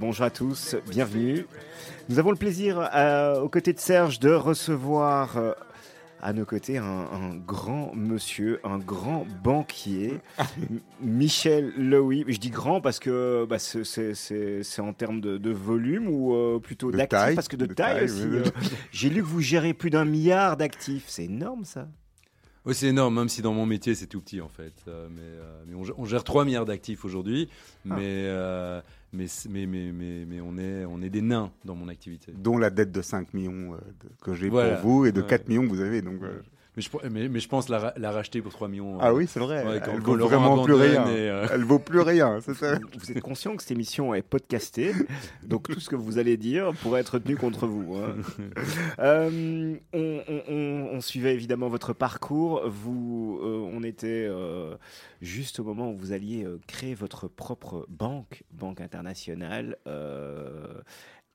[0.00, 1.46] Bonjour à tous, bienvenue.
[2.08, 5.52] Nous avons le plaisir, euh, aux côtés de Serge, de recevoir euh,
[6.24, 10.14] à nos côtés un, un grand monsieur, un grand banquier,
[11.00, 12.24] Michel Lowy.
[12.28, 16.90] Je dis grand parce que bah, c'est- en termes de, de volume ou euh, plutôt
[16.90, 17.18] De d'actifs?
[17.18, 18.22] taille, Parce que de, de taille, taille, aussi.
[18.24, 18.38] oui, oui.
[18.38, 18.50] euh,
[18.90, 21.04] J'ai lu que vous gérez plus d'un milliard d'actifs.
[21.08, 21.88] C'est énorme ça.
[22.66, 24.72] Oui, c'est énorme, même si dans mon métier c'est tout petit en fait.
[24.88, 27.48] Euh, mais euh, mais on, gère- on gère 3 milliards d'actifs aujourd'hui,
[27.84, 28.80] mais, euh,
[29.12, 32.32] mais, c'est- mais, mais, mais, on, est, on est des nains dans mon activité.
[32.32, 33.78] Dont la dette de 5 millions de-
[34.22, 34.76] que j'ai Voilà.
[34.76, 35.26] pour vous et de Ouais.
[35.26, 36.00] 4 millions que vous avez.
[36.00, 36.20] Donc,
[36.76, 38.98] Mais je, mais, mais je pense la, ra- la racheter pour 3 millions.
[39.00, 39.64] Ah euh, oui, c'est vrai.
[39.64, 41.06] Ouais, quand- elle vaut vraiment plus rien.
[41.06, 42.78] euh, Elle vaut plus rien, c'est ça.
[42.98, 44.92] Vous êtes conscient que cette émission est podcastée,
[45.44, 47.94] donc tout ce que vous allez dire pourrait être tenu contre vous.
[47.96, 48.16] hein.
[48.98, 52.62] Euh, on, on- on- on suivait évidemment votre parcours.
[52.66, 54.74] Vous, euh, on était euh,
[55.20, 59.76] juste au moment où vous alliez euh, créer votre propre banque, banque internationale.
[59.86, 60.80] Euh,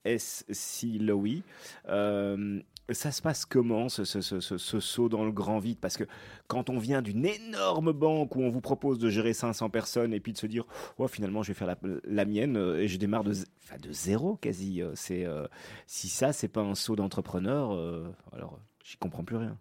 [0.06, 1.44] SC Lowy.
[1.90, 2.60] Euh,
[2.94, 5.78] ça se passe comment ce, ce- ce- saut dans le grand vide?
[5.80, 6.04] Parce que
[6.48, 10.20] quand on vient d'une énorme banque où on vous propose de gérer 500 personnes et
[10.20, 10.66] puis de se dire
[10.98, 13.92] oh, finalement je vais faire la, la mienne euh, et je démarre de, enfin, de
[13.92, 14.82] zéro quasi.
[14.82, 15.46] euh, C'est euh,
[15.88, 19.58] si ça c'est pas un saut d'entrepreneur, euh, alors j'y comprends plus rien.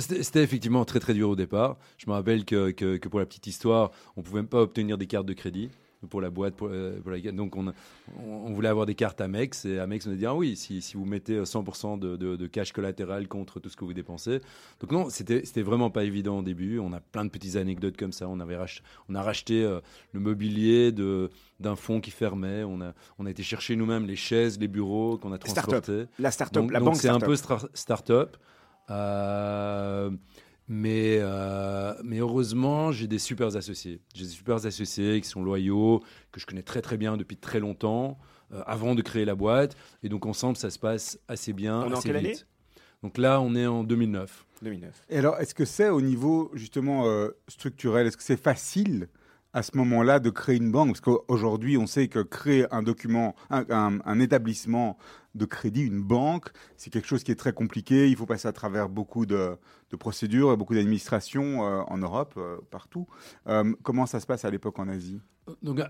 [0.00, 1.78] C'était effectivement très très dur au départ.
[1.96, 4.98] Je me rappelle que, que, que pour la petite histoire, on pouvait même pas obtenir
[4.98, 5.70] des cartes de crédit
[6.06, 6.54] pour la boîte.
[6.54, 7.72] Pour, euh, pour la- donc on, on,
[8.22, 10.96] on voulait avoir des cartes Amex et Amex nous a dit ah oui, si, si
[10.96, 14.40] vous mettez 100% de, de, de cash collatéral contre tout ce que vous dépensez.
[14.80, 16.78] Donc non, c'était vraiment pas évident au début.
[16.78, 18.28] On a plein de petites anecdotes comme ça.
[18.28, 19.80] On, avait rach- on a racheté euh,
[20.12, 22.64] le mobilier de d'un fonds qui fermait.
[22.64, 26.04] On a, on a été chercher nous-mêmes les chaises, les bureaux qu'on a transportés.
[26.18, 27.34] La start-up, la donc banque c'est un peu
[27.74, 28.36] start-up.
[28.90, 30.10] Euh,
[30.68, 34.00] mais, euh, mais heureusement, j'ai des super associés.
[34.14, 36.02] J'ai des super associés qui sont loyaux,
[36.32, 38.18] que je connais très très bien depuis très longtemps,
[38.52, 39.76] euh, avant de créer la boîte.
[40.02, 41.80] Et donc ensemble, ça se passe assez bien.
[41.82, 42.26] On est en assez quelle vite.
[42.26, 42.40] année?
[43.02, 44.44] Donc là, on est en 2009.
[44.62, 45.04] 2009.
[45.10, 49.08] Et alors, est-ce que c'est au niveau justement euh, structurel, est-ce que c'est facile
[49.52, 50.88] à ce moment-là de créer une banque?
[50.88, 54.96] Parce qu'aujourd'hui, on sait que créer un document, un, un- un établissement
[55.36, 58.08] de crédit, une banque, c'est quelque chose qui est très compliqué.
[58.08, 59.56] Il faut passer à travers beaucoup de,
[59.90, 63.06] de procédures et beaucoup d'administrations euh, en Europe, euh, partout.
[63.46, 65.20] Euh, comment ça se passe à l'époque en Asie?
[65.62, 65.80] Donc,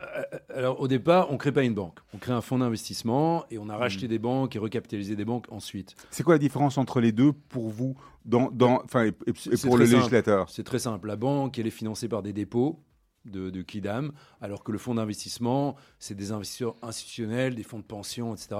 [0.54, 2.00] alors au départ, on crée pas une banque.
[2.12, 5.46] On crée un fonds d'investissement et on a racheté des banques et recapitalisé des banques
[5.50, 5.94] ensuite.
[6.10, 9.66] C'est quoi la différence entre les deux pour vous dans, dans, et, et- et C'est
[9.66, 10.50] pour le législateur?
[10.50, 11.08] C'est très simple.
[11.08, 12.82] La banque, elle est financée par des dépôts
[13.30, 17.84] de, de Kidam, alors que le fonds d'investissement, c'est des investisseurs institutionnels, des fonds de
[17.84, 18.56] pension, etc.,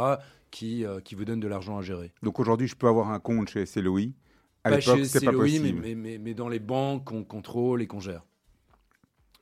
[0.50, 2.12] qui, euh, qui vous donnent de l'argent à gérer.
[2.22, 4.00] Donc aujourd'hui, je peux avoir un compte chez SLOI.
[4.64, 5.80] À pas l'époque, chez CLOI, mais, possible.
[5.80, 8.24] mais, mais- mais dans les banques qu'on contrôle et qu'on gère.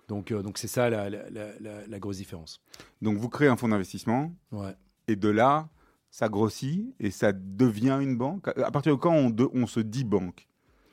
[0.08, 2.60] Donc euh, donc c'est ça la, la- la- la- la grosse différence.
[3.00, 4.74] Donc vous créez un fonds d'investissement Ouais.
[5.08, 5.68] et de là,
[6.10, 8.48] ça grossit et ça devient une banque.
[8.48, 10.46] À partir de quand on, de- on se dit banque?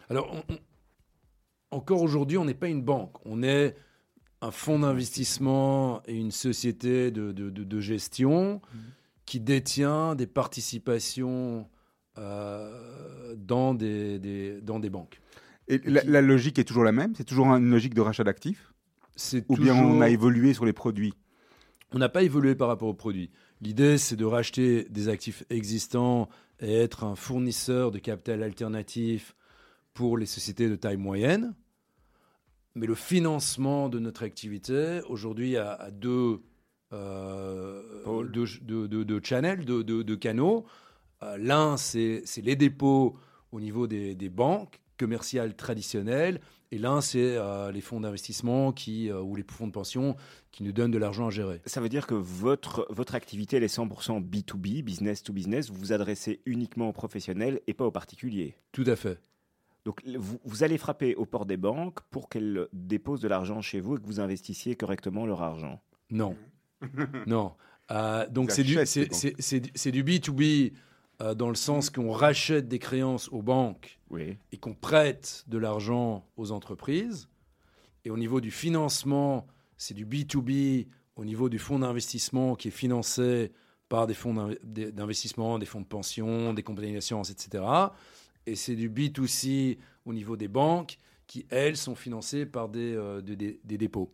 [0.10, 0.60] Alors, on- on-
[1.78, 3.16] encore aujourd'hui, on n'est pas une banque.
[3.26, 3.76] On est
[4.42, 8.62] un fonds d'investissement et une société de, de- de- de gestion
[9.26, 11.68] qui détient des participations
[12.18, 15.20] euh, dans, des, des- dans des banques.
[15.68, 17.14] Et la, la logique est toujours la même?
[17.16, 18.74] C'est toujours une logique de rachat d'actifs?
[19.48, 21.14] Ou bien on a évolué sur les produits?
[21.94, 23.30] On n'a pas évolué par rapport aux produits.
[23.62, 29.36] L'idée, c'est de racheter des actifs existants et être un fournisseur de capital alternatif
[29.94, 31.54] pour les sociétés de taille moyenne.
[32.76, 36.42] Mais le financement de notre activité, aujourd'hui, a, deux,
[36.94, 37.82] euh,
[38.26, 40.66] deux, deux- deux- deux channels, deux, canaux.
[41.24, 43.18] Euh, L'un, c'est les dépôts
[43.52, 46.40] au niveau des, des banques commerciales traditionnelles.
[46.74, 50.16] Et l'un, c'est euh, les fonds d'investissement qui, ou les fonds de pension
[50.52, 51.62] qui nous donnent de l'argent à gérer.
[51.66, 55.70] Ça veut dire que votre, votre activité, elle est 100% B2B, business to business.
[55.70, 58.56] Vous vous adressez uniquement aux professionnels et pas aux particuliers.
[58.72, 59.20] Tout à fait.
[59.86, 63.80] Donc, vous, vous allez frapper aux portes des banques pour qu'elles déposent de l'argent chez
[63.80, 65.82] vous et que vous investissiez correctement leur argent.
[66.12, 66.36] Non.
[67.28, 67.54] non.
[67.90, 70.74] Euh, donc c'est du, c'est, du- c'est du B2B
[71.22, 74.38] euh, dans le sens qu'on rachète des créances aux banques Oui.
[74.52, 77.28] et qu'on prête de l'argent aux entreprises.
[78.06, 79.46] Et au niveau du financement,
[79.78, 83.52] c'est du B2B au niveau du fonds d'investissement qui est financé
[83.90, 87.64] par des fonds d'investissement, des fonds de pension, des compagnies d'assurance, etc.
[88.46, 93.22] Et c'est du B2C au niveau des banques qui, elles, sont financées par des, euh,
[93.64, 94.14] dépôts.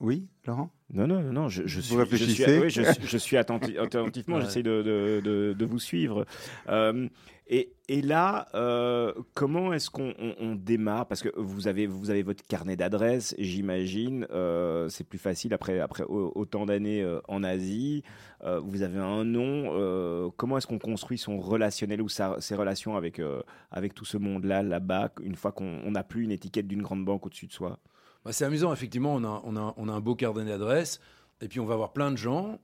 [0.00, 0.70] Oui, Laurent?
[0.92, 3.36] Non, non, non, non, je, je Vous suis, je suis, oui, je, suis- je suis
[3.36, 4.42] attenti- attentivement, Ouais.
[4.42, 6.26] j'essaie de, de, de- de vous suivre.
[6.68, 7.08] Euh,
[7.48, 11.06] et, et là, euh, comment est-ce qu'on on- on démarre?
[11.08, 14.26] Parce que vous avez, vous avez votre carnet d'adresses, j'imagine.
[14.30, 18.02] euh, c'est plus facile après, après au- autant d'années en Asie.
[18.62, 20.30] Vous avez un nom.
[20.36, 23.20] comment est-ce qu'on construit son relationnel ou sa- ses relations avec,
[23.70, 27.04] avec tout ce monde-là, là-bas, une fois qu'on on n'a plus une étiquette d'une grande
[27.04, 27.78] banque au-dessus de soi?
[28.26, 31.00] Bah, c'est amusant, effectivement, on a, on, a, on a un beau carnet d'adresses,
[31.40, 32.58] et puis on va voir plein de gens.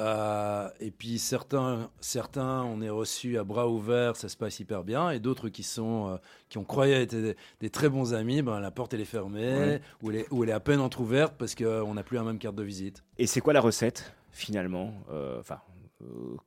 [0.00, 4.82] euh, et puis certains, certains, on est reçus à bras ouverts, ça se passe hyper
[4.82, 6.16] bien, et d'autres qui sont, euh,
[6.48, 9.54] qui ont croyé être des, des très bons amis, ben, la porte elle est fermée,
[9.54, 9.80] Ouais.
[10.02, 12.38] ou, elle est, ou elle est à peine entrouverte parce qu'on n'a plus la même
[12.38, 13.04] carte de visite.
[13.18, 15.60] Et c'est quoi la recette finalement Euh, Enfin,
[16.02, 16.06] euh,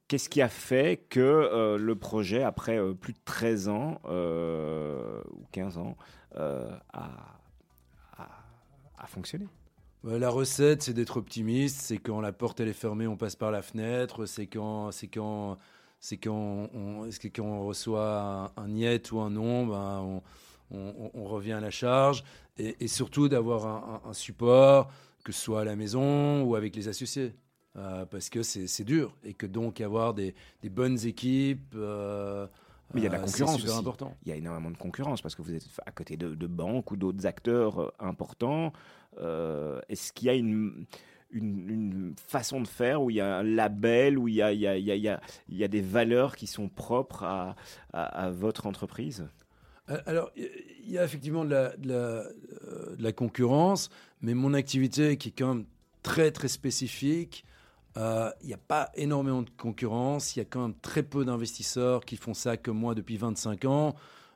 [0.09, 5.21] qu'est-ce qui a fait que euh, le projet, après euh, plus de 13 ans euh,
[5.31, 5.95] ou 15 ans,
[6.35, 7.36] a-
[8.97, 9.07] a
[10.03, 11.81] Ouais, La recette, c'est d'être optimiste.
[11.81, 14.25] C'est quand la porte elle est fermée, on passe par la fenêtre.
[14.25, 15.57] C'est quand, c'est quand,
[15.99, 20.21] c'est quand, on, c'est quand on reçoit un, un niet ou un non, ben,
[20.71, 22.23] on, revient à la charge.
[22.57, 24.91] Et, surtout d'avoir un, support,
[25.23, 27.35] que ce soit à la maison ou avec les associés.
[27.75, 29.15] Euh, parce que c'est dur.
[29.23, 31.73] Et que donc avoir des, des bonnes équipes.
[31.75, 32.47] euh,
[32.93, 33.77] Mais il y a de la euh, c'est concurrence aussi.
[33.79, 34.15] important.
[34.25, 36.91] Il y a énormément de concurrence parce que vous êtes à côté de, de banques
[36.91, 38.71] ou d'autres acteurs euh, importants.
[39.19, 40.85] Euh, Est-ce qu'il y a une,
[41.31, 44.53] une, une façon de faire où il y a un label, où il y a,
[44.53, 45.19] il y a, il y a,
[45.49, 47.55] il y a- des valeurs qui sont propres à,
[47.93, 49.27] à- à votre entreprise?
[50.05, 52.23] Alors, il y a effectivement de la, de la,
[52.97, 53.89] de la concurrence,
[54.21, 55.65] mais mon activité qui est quand même
[56.03, 57.45] très très spécifique,
[57.97, 61.25] euh, il n'y a pas énormément de concurrence, il y a quand même très peu
[61.25, 63.95] d'investisseurs qui font ça comme moi depuis 25 ans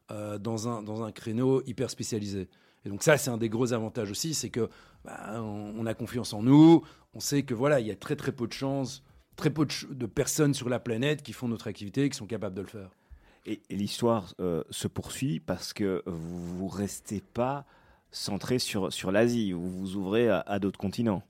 [0.09, 2.49] euh, dans, un, dans un créneau hyper spécialisé.
[2.85, 4.67] Et donc ça, c'est un des gros avantages aussi, c'est que
[5.05, 6.81] bah, on, a confiance en nous,
[7.13, 9.03] on sait que voilà, il y a très très peu de chances,
[9.35, 12.55] très peu de, personnes sur la planète qui font notre activité et qui sont capables
[12.55, 12.89] de le faire.
[13.45, 17.65] Et, l'histoire euh, se poursuit parce que vous ne restez pas
[18.09, 21.23] centré sur, sur l'Asie, vous vous ouvrez à d'autres continents.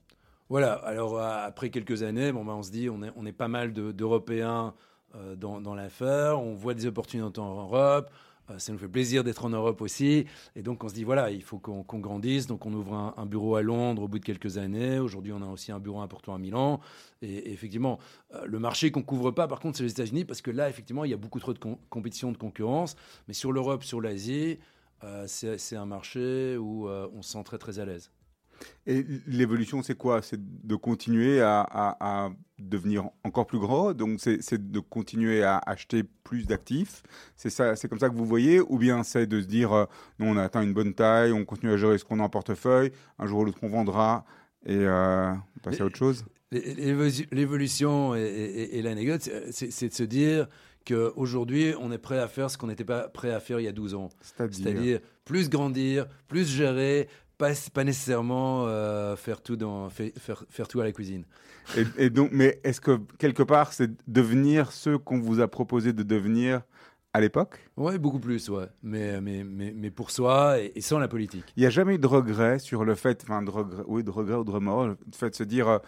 [0.52, 3.32] Voilà, alors euh, après quelques années, bon, bah, on se dit on est, on est
[3.32, 4.74] pas mal de- d'Européens
[5.14, 8.10] euh, dans, l'affaire, on voit des opportunités en Europe,
[8.50, 11.30] euh, ça nous fait plaisir d'être en Europe aussi, et donc on se dit voilà,
[11.30, 14.58] il faut qu'on grandisse, donc on ouvre un, bureau à Londres au bout de quelques
[14.58, 16.80] années, aujourd'hui on a aussi un bureau important à Milan,
[17.22, 17.98] et, effectivement,
[18.44, 21.10] le marché qu'on couvre pas par contre c'est les États-Unis, parce que là effectivement il
[21.12, 22.94] y a beaucoup trop de com- compétition, de concurrence,
[23.26, 24.58] mais sur l'Europe, sur l'Asie,
[25.24, 28.10] c'est un marché où on se sent très très à l'aise.
[28.86, 30.22] Et l'évolution, c'est quoi?
[30.22, 33.92] C'est de continuer à, à- à devenir encore plus gros?
[33.94, 37.02] Donc, c'est de continuer à acheter plus d'actifs?
[37.36, 39.84] C'est ça, c'est comme ça que vous voyez, ou bien c'est de se dire, euh,
[40.18, 42.28] non, on a atteint une bonne taille, on continue à gérer ce qu'on a en
[42.28, 42.92] portefeuille.
[43.18, 44.24] Un jour ou l'autre, on vendra
[44.66, 46.24] et euh, on passe à autre chose?
[46.52, 50.48] L'évo- L'évolution et, et- et l'anecdote, c'est- de se dire
[50.86, 53.68] qu'aujourd'hui, on est prêt à faire ce qu'on n'était pas prêt à faire il y
[53.68, 54.08] a 12 ans.
[54.72, 57.08] C'est-à-dire plus grandir, plus gérer,
[57.42, 61.24] pas, pas nécessairement euh, faire, tout dans, fait- faire, faire tout à la cuisine.
[61.76, 65.92] Et, et donc, mais est-ce que quelque part, c'est devenir ce qu'on vous a proposé
[65.92, 66.62] de devenir
[67.12, 67.58] à l'époque?
[67.76, 68.66] Ouais, beaucoup plus, ouais.
[68.82, 71.52] Mais, mais, mais, mais pour soi et, et sans la politique.
[71.56, 74.10] Il n'y a jamais eu de regret sur le fait, enfin, de regret, oui, de
[74.10, 75.78] regret ou de remords, le fait de se dire euh,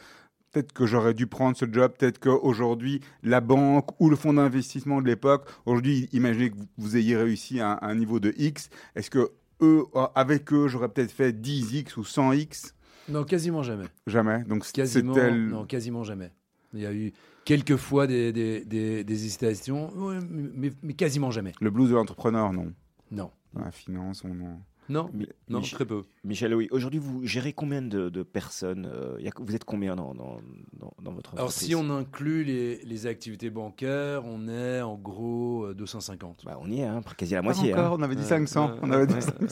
[0.51, 5.01] peut-être que j'aurais dû prendre ce job, peut-être qu'aujourd'hui, la banque ou le fonds d'investissement
[5.01, 8.35] de l'époque, aujourd'hui, imaginez que vous, vous ayez réussi à, un- à un niveau de
[8.37, 9.31] X, est-ce que
[9.65, 12.73] eux, euh, avec eux, j'aurais peut-être fait 10X ou 100X
[13.09, 13.87] Non, quasiment jamais.
[14.07, 14.45] Jamais.
[14.45, 16.31] Donc Quasiment, le- non, quasiment jamais.
[16.73, 17.13] Il y a eu
[17.45, 19.91] quelques fois des, des, des, des hésitations,
[20.31, 21.53] mais, mais quasiment jamais.
[21.61, 22.73] le blues de l'entrepreneur, non.
[23.11, 23.31] Non.
[23.55, 24.61] La finance, on en...
[24.89, 26.03] Non, Mi- non, Mich- très peu.
[26.25, 26.69] Michel, oui.
[26.71, 30.15] Aujourd'hui, vous gérez combien de, de personnes euh, il y a- Vous êtes combien dans,
[30.15, 30.39] dans,
[30.79, 31.69] dans, dans votre Alors, entreprise?
[31.69, 36.43] si on inclut les, les activités bancaires, on est en gros euh, 250.
[36.45, 37.73] Bah, on y est, hein, quasi à la Pas moitié.
[37.73, 37.97] encore, hein.
[37.99, 38.67] on avait dit Ouais, 500.
[38.73, 39.39] ouais, on avait dit ouais, 500.
[39.41, 39.49] Mais,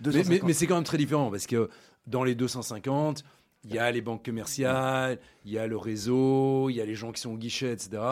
[0.00, 0.28] 250.
[0.30, 1.68] mais- mais c'est quand même très différent parce que
[2.06, 3.22] dans les 250,
[3.64, 6.96] il y a les banques commerciales, il y a le réseau, il y a les
[6.96, 8.02] gens qui sont au guichet, etc.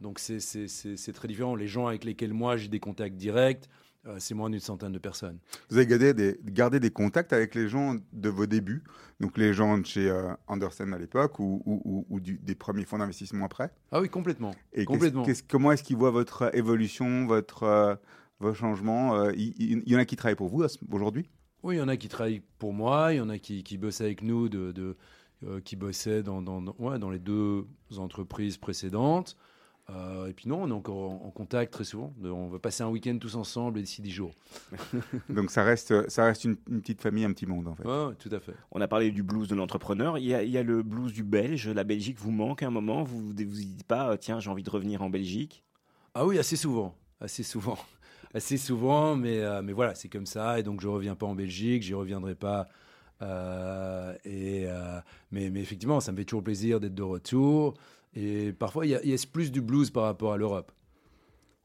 [0.00, 1.54] Donc c'est- c'est c'est- c'est très différent.
[1.56, 3.68] Les gens avec lesquels moi j'ai des contacts directs,
[4.06, 5.38] euh, c'est moins d'une centaine de personnes.
[5.70, 8.82] Vous avez gardé des, gardé des contacts avec les gens de vos débuts,
[9.20, 12.54] donc les gens de chez euh, Andersen à l'époque ou, ou- ou- ou du- des
[12.54, 13.70] premiers fonds d'investissement après?
[13.92, 14.54] Ah oui, complètement.
[14.72, 15.24] Et Complètement.
[15.48, 17.94] comment est-ce qu'ils voient votre euh, évolution, votre, euh,
[18.40, 21.30] vos changements euh, Il il- il y en a qui travaillent pour vous aujourd'hui?
[21.62, 23.78] Oui, il y en a qui travaillent pour moi, il y en a qui, qui
[23.78, 24.96] bossent avec nous, de, de,
[25.60, 27.66] qui bossaient dans, dans, dans- ouais, dans les deux
[27.98, 29.36] entreprises précédentes.
[29.92, 32.12] Euh, et puis non, on est encore en, en contact très souvent.
[32.24, 34.32] On va passer un week-end tous ensemble d'ici 10 jours.
[35.28, 37.84] Donc ça reste, ça reste une, une petite famille, un petit monde en fait.
[37.84, 38.54] Ouais, tout à fait.
[38.70, 40.18] On a parlé du blues de l'entrepreneur.
[40.18, 41.68] Il y, a, il y a le blues du belge.
[41.68, 43.02] La Belgique vous manque à un moment.
[43.02, 45.62] Vous vous vous dites pas, euh, tiens, j'ai envie de revenir en Belgique.
[46.14, 46.94] Ah oui, assez souvent.
[47.20, 47.78] Assez souvent.
[48.34, 50.58] Assez souvent, mais, euh, mais voilà, c'est comme ça.
[50.58, 52.66] Et donc, je reviens pas en Belgique, j'y reviendrai pas.
[53.20, 55.00] Euh, et, euh,
[55.30, 57.74] mais, mais effectivement, ça me fait toujours plaisir d'être de retour.
[58.14, 60.72] Et parfois, il y, y a plus du blues par rapport à l'Europe.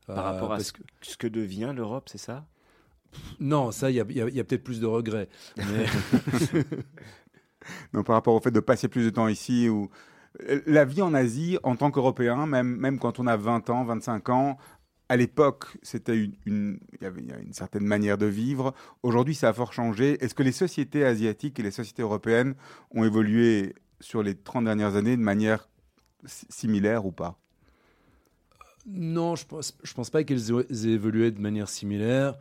[0.05, 2.45] Par Euh, rapport à parce ce que, ce que devient l'Europe, c'est ça?
[3.39, 5.27] Non, ça, il y a, il y a- il y a peut-être plus de regrets.
[5.57, 5.85] Mais
[7.93, 9.89] Donc par rapport au fait de passer plus de temps ici ou
[10.65, 14.29] la vie en Asie en tant qu'Européen, même, même quand on a 20 ans, 25
[14.29, 14.57] ans,
[15.09, 18.73] à l'époque, c'était une, une- il y avait une certaine manière de vivre.
[19.03, 20.23] Aujourd'hui, ça a fort changé.
[20.23, 22.55] Est-ce que les sociétés asiatiques et les sociétés européennes
[22.91, 25.69] ont évolué sur les 30 dernières années de manière
[26.25, 27.37] si- similaire ou pas?
[28.85, 32.35] Non, je pense, je pense pas qu'elles aient évolué de manière similaire.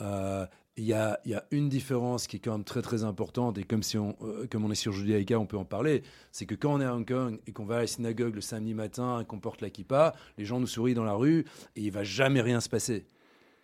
[0.00, 3.58] Euh, Il y, a, y a une différence qui est quand même très très importante,
[3.58, 6.02] et comme, si on, euh, comme on est sur Judaïka, on peut en parler,
[6.32, 8.40] c'est que quand on est à Hong Kong et qu'on va à la synagogue le
[8.40, 11.44] samedi matin et qu'on porte la kippa, les gens nous sourient dans la rue
[11.76, 13.04] et il va jamais rien se passer.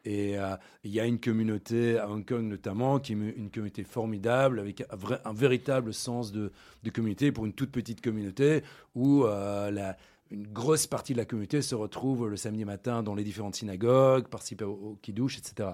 [0.07, 3.83] Et euh, il y a une communauté à Hong Kong notamment, qui est une communauté
[3.83, 4.85] formidable, avec
[5.25, 6.53] un, véritable sens de,
[6.95, 8.63] communauté pour une toute petite communauté,
[8.95, 9.93] où euh,
[10.31, 14.29] une grosse partie de la communauté se retrouve le samedi matin dans les différentes synagogues,
[14.29, 15.71] participe au, au kiddush, etc.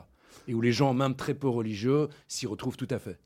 [0.49, 3.19] Et où les gens, même très peu religieux, s'y retrouvent tout à fait.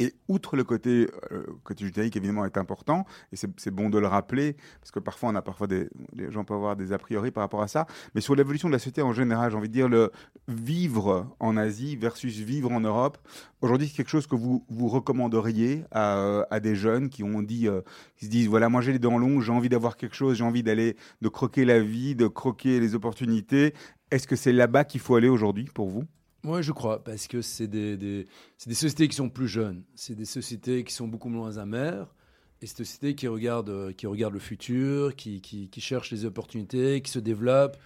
[0.00, 4.06] Et outre le côté, euh, côté judaïque, évidemment, est important, et c'est bon de le
[4.06, 7.32] rappeler, parce que parfois, on a parfois des, les gens peuvent avoir des a priori
[7.32, 9.72] par rapport à ça, mais sur l'évolution de la société en général, j'ai envie de
[9.72, 10.12] dire, le
[10.46, 13.18] vivre en Asie versus vivre en Europe,
[13.60, 17.42] aujourd'hui, c'est quelque chose que vous, vous recommanderiez à, euh, à des jeunes qui ont
[17.42, 17.80] dit, euh,
[18.16, 20.44] qui se disent, voilà, moi j'ai les dents longues, j'ai envie d'avoir quelque chose, j'ai
[20.44, 23.74] envie d'aller, de croquer la vie, de croquer les opportunités.
[24.12, 26.04] Est-ce que c'est là-bas qu'il faut aller aujourd'hui pour vous?
[26.44, 28.26] Moi, je crois, parce que c'est des, des-
[28.66, 32.14] des sociétés qui sont plus jeunes, c'est des sociétés qui sont beaucoup moins amères,
[32.60, 36.10] et c'est des sociétés qui regardent, euh, qui regardent le futur, qui, qui, qui cherchent
[36.12, 37.76] les opportunités, qui se développent.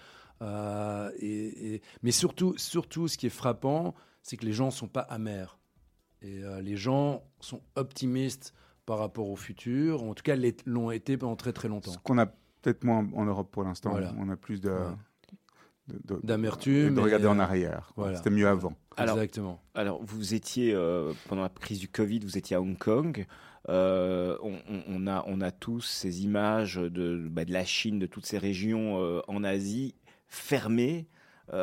[0.42, 4.70] euh, et, et- mais surtout, surtout, ce qui est frappant, c'est que les gens ne
[4.70, 5.58] sont pas amers.
[6.20, 8.52] Et euh, les gens sont optimistes
[8.86, 10.36] par rapport au futur, en tout cas
[10.66, 11.92] l'ont été pendant très très longtemps.
[11.92, 13.90] Ce qu'on a peut-être moins en Europe pour l'instant.
[13.90, 14.14] Voilà.
[14.18, 14.76] On a plus de, Ouais.
[15.88, 17.92] De- de- D'amertume de et, regarder en euh, arrière.
[17.96, 18.16] voilà.
[18.18, 18.74] C'était mieux avant.
[18.96, 19.60] Alors- Exactement.
[19.74, 23.26] Alors, vous étiez, euh, pendant la crise du Covid, vous étiez à Hong Kong.
[23.68, 28.26] Euh, on, a, on a tous ces images de, bah, de la Chine, de toutes
[28.26, 29.94] ces régions euh, en Asie
[30.26, 31.06] fermées,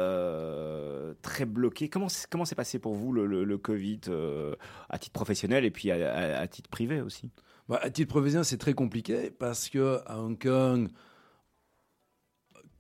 [0.10, 1.90] euh, très bloquées.
[1.90, 4.56] Comment s'est passé pour vous le, le- le Covid euh,
[4.90, 7.32] à titre professionnel et puis à, à- à titre privé aussi?
[7.68, 10.90] Bah, à titre professionnel, c'est très compliqué parce que à Hong Kong,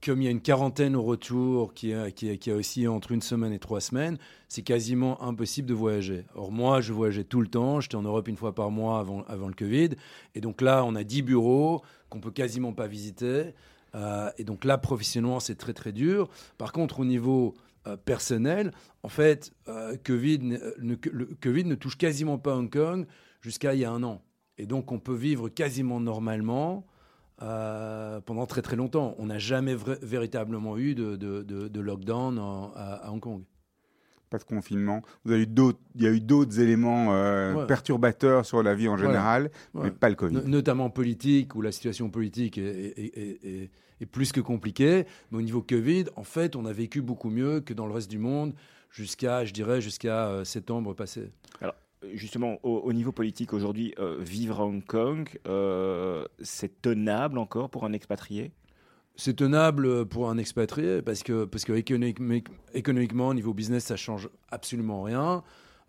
[0.04, 2.88] comme il y a une quarantaine au retour qui a, qui a, qui a aussi
[2.88, 6.26] entre une semaine et trois semaines, c'est quasiment impossible de voyager.
[6.36, 7.82] Or, moi, je voyageais tout le temps.
[7.82, 9.90] J'étais en Europe une fois par mois avant, avant le Covid.
[10.36, 13.54] Et donc là, on a 10 bureaux qu'on peut quasiment pas visiter.
[13.96, 16.30] Euh, et donc là, professionnellement, c'est très, très dur.
[16.58, 17.56] Par contre, au niveau
[17.88, 18.72] euh, personnel,
[19.04, 23.06] en fait, euh, COVID, ne, le Covid ne touche quasiment pas Hong Kong
[23.42, 24.22] jusqu'à il y a un an.
[24.58, 26.86] Et donc, on peut vivre quasiment normalement.
[27.42, 29.16] Euh, pendant très très longtemps.
[29.18, 33.44] On n'a jamais véritablement eu de, de- de- de lockdown en- à, à Hong Kong.
[34.30, 35.02] Pas de confinement.
[35.26, 37.66] Vous avez eu d'autres, il y a eu d'autres éléments euh, Ouais.
[37.66, 39.86] perturbateurs sur la vie en général, Ouais.
[39.86, 40.36] mais pas le Covid.
[40.36, 43.72] No- notamment politique, où la situation politique est, est- est- est-
[44.02, 45.06] est plus que compliquée.
[45.32, 48.12] Mais au niveau Covid, en fait, on a vécu beaucoup mieux que dans le reste
[48.12, 48.54] du monde
[48.92, 51.32] jusqu'à, je dirais, jusqu'à euh, septembre passé.
[52.14, 57.70] Justement, au, au niveau politique aujourd'hui, euh, vivre à Hong Kong, euh, c'est tenable encore
[57.70, 58.52] pour un expatrié?
[59.16, 63.98] C'est tenable pour un expatrié parce que, parce que économique- économiquement, au niveau business, ça
[63.98, 65.44] change absolument rien.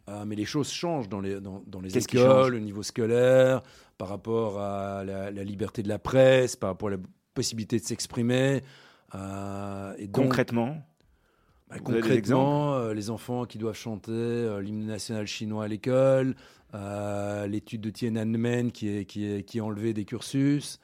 [0.08, 3.62] Euh, mais les choses changent dans les, dans, dans les écoles, au niveau scolaire,
[3.96, 6.98] par rapport à la, la liberté de la presse, par rapport à la
[7.34, 8.62] possibilité de s'exprimer.
[9.14, 10.82] Et donc, Concrètement?
[11.70, 16.34] Bah, concrètement, euh, les enfants qui doivent chanter euh, l'hymne national chinois à l'école,
[16.74, 20.80] euh, l'étude de Tiananmen qui est, qui, est, qui est enlevée des cursus,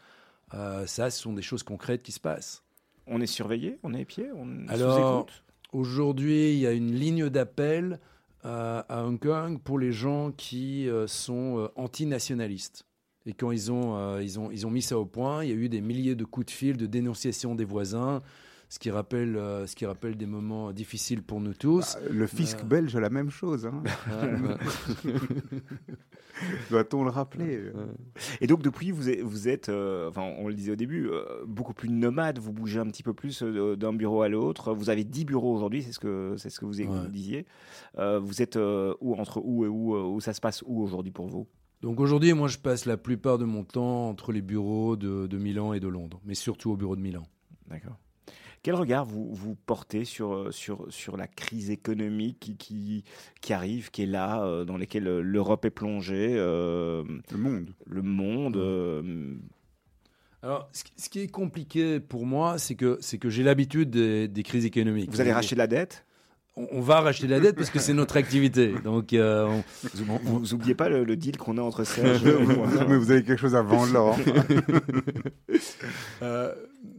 [0.55, 2.62] euh, ça, ce sont des choses concrètes qui se passent.
[3.09, 5.26] On est surveillé On est épié On est Alors,
[5.72, 8.01] Aujourd'hui, il y a une ligne d'appel
[8.45, 12.87] à Hong Kong pour les gens qui sont antinationalistes.
[13.26, 15.57] Et quand ils ont, ils, ont, ils ont mis ça au point, il y a
[15.57, 18.22] eu des milliers de coups de fil de dénonciation des voisins,
[18.68, 21.96] ce qui rappelle, euh, ce qui rappelle des moments difficiles pour nous tous.
[21.96, 22.64] Ah, Le fisc Euh.
[22.64, 23.66] belge a la même chose.
[23.66, 23.82] hein.
[26.70, 27.62] Doit-on le rappeler
[28.42, 31.24] Et donc depuis, vous êtes, vous êtes euh, enfin, on le disait au début, euh,
[31.46, 32.38] beaucoup plus nomade.
[32.38, 34.74] Vous bougez un petit peu plus euh, d'un bureau à l'autre.
[34.74, 37.08] Vous avez 10 bureaux aujourd'hui, c'est ce que c'est ce que vous, Ouais.
[37.08, 37.46] disiez.
[37.98, 40.82] Euh, vous êtes euh, où entre où et où, euh, où ça se passe où
[40.82, 41.46] aujourd'hui pour vous?
[41.80, 45.38] Donc aujourd'hui, moi, je passe la plupart de mon temps entre les bureaux de, de
[45.38, 47.22] Milan et de Londres, mais surtout au bureau de Milan.
[47.68, 47.96] D'accord.
[48.66, 53.04] Quel regard vous, vous portez sur, euh, sur, sur la crise économique qui, qui,
[53.40, 57.70] qui arrive, qui est là, euh, dans laquelle euh, l'Europe est plongée, euh, Le monde.
[57.86, 59.34] le monde euh,
[60.42, 63.90] Alors, ce qui- ce qui est compliqué pour moi, c'est que, c'est que j'ai l'habitude
[63.90, 65.10] des, des crises économiques.
[65.12, 66.04] Vous allez racheter de la dette?
[66.56, 68.74] On, on va racheter la dette parce que c'est notre activité.
[68.82, 69.62] Donc, euh, on-
[69.94, 72.66] Vous, vous, vous oubliez pas le, le deal qu'on a entre Serge et moi.
[72.88, 74.16] mais vous avez quelque chose à vendre, Laurent.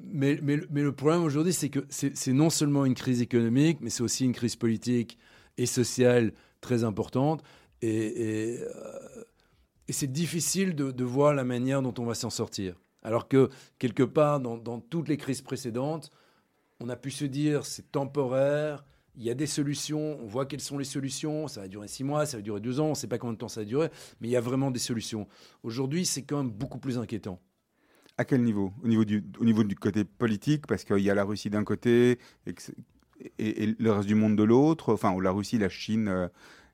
[0.09, 4.25] Mais, le problème aujourd'hui, c'est que c'est non seulement une crise économique, mais c'est aussi
[4.25, 5.17] une crise politique
[5.57, 7.43] et sociale très importante.
[7.81, 9.23] Et, euh,
[9.89, 12.75] c'est difficile de, de voir la manière dont on va s'en sortir.
[13.03, 13.49] Alors que,
[13.79, 16.11] quelque part, dans, dans toutes les crises précédentes,
[16.79, 18.83] on a pu se dire c'est temporaire,
[19.15, 22.03] il y a des solutions, on voit quelles sont les solutions, ça va durer six
[22.03, 23.65] mois, ça va durer deux ans, on ne sait pas combien de temps ça va
[23.65, 23.89] durer,
[24.21, 25.27] mais il y a vraiment des solutions.
[25.63, 27.39] Aujourd'hui, c'est quand même beaucoup plus inquiétant.
[28.17, 28.71] À quel niveau?
[28.83, 31.63] Au niveau, du, au niveau du côté politique, parce qu'il y a la Russie d'un
[31.63, 32.73] côté et, que c'est-
[33.39, 36.27] et- et le reste du monde de l'autre, enfin, ou la Russie, la Chine euh,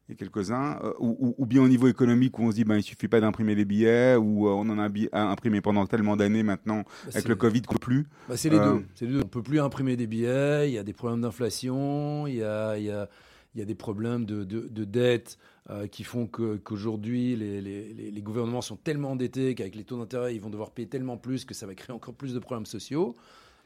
[0.09, 3.07] et quelques-uns, euh, ou, bien au niveau économique où on se dit ben, il suffit
[3.07, 7.11] pas d'imprimer des billets, ou euh, on en a imprimé pendant tellement d'années maintenant, Bah,
[7.13, 8.05] avec le Covid qu'on plus.
[8.29, 8.79] Bah, c'est les Euh.
[8.95, 9.21] C'est les deux.
[9.23, 10.69] On peut plus imprimer des billets.
[10.69, 12.25] Il y a des problèmes d'inflation.
[12.27, 13.09] Il y a, il y a,
[13.55, 15.37] il y a des problèmes de, de, de dette
[15.69, 20.35] euh, qui font qu'aujourd'hui les, les, les- gouvernements sont tellement endettés qu'avec les taux d'intérêt
[20.35, 23.15] ils vont devoir payer tellement plus que ça va créer encore plus de problèmes sociaux.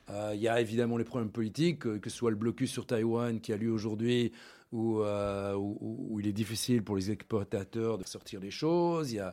[0.10, 2.86] Euh, il y a évidemment les problèmes politiques, que, que ce soit le blocus sur
[2.86, 4.32] Taïwan qui a lieu aujourd'hui,
[4.72, 9.12] où, euh, où, il est difficile pour les exportateurs de sortir les choses.
[9.12, 9.32] Il y a euh,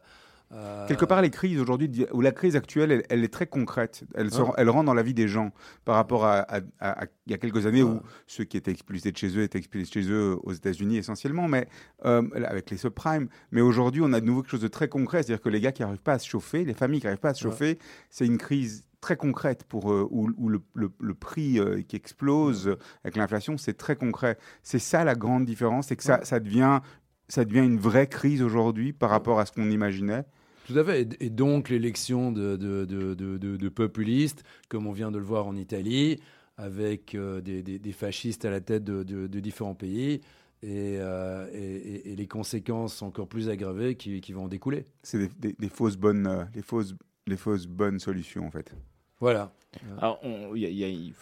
[0.86, 4.04] Quelque part, les crises aujourd'hui, ou la crise actuelle, elle, elle est très concrète.
[4.14, 5.50] Elle, se- elle rentre dans la vie des gens
[5.84, 8.70] par rapport à, à- à- à- il y a quelques années où ceux qui étaient
[8.70, 11.66] expulsés de chez eux étaient expulsés de chez eux aux États-Unis essentiellement, mais
[12.04, 13.28] euh, avec les subprimes.
[13.50, 15.72] Mais aujourd'hui, on a de nouveau quelque chose de très concret, c'est-à-dire que les gars
[15.72, 17.78] qui n'arrivent pas à se chauffer, les familles qui n'arrivent pas à se chauffer,
[18.10, 21.96] c'est une crise très concrète pour euh, où, où le, le- le prix euh, qui
[21.96, 24.38] explose euh, avec l'inflation, c'est très concret.
[24.62, 26.80] C'est ça la grande différence, c'est que ça, ça devient
[27.28, 30.24] ça devient une vraie crise aujourd'hui par rapport à ce qu'on imaginait.
[30.66, 31.16] Tout à fait.
[31.20, 35.24] Et- donc, l'élection de, de, de, de- de- de populistes, comme on vient de le
[35.24, 36.20] voir en Italie,
[36.56, 40.20] avec euh, des, des- des fascistes à la tête de, de- de différents pays,
[40.62, 44.84] et, euh, et- les conséquences encore plus aggravées qui, qui vont en découler.
[45.02, 46.94] C'est des, des- des fausses bonnes, euh, les fausses,
[47.26, 48.72] les fausses bonnes solutions en fait.
[49.20, 49.52] Voilà.
[49.98, 51.12] Alors, on, il y a- y a-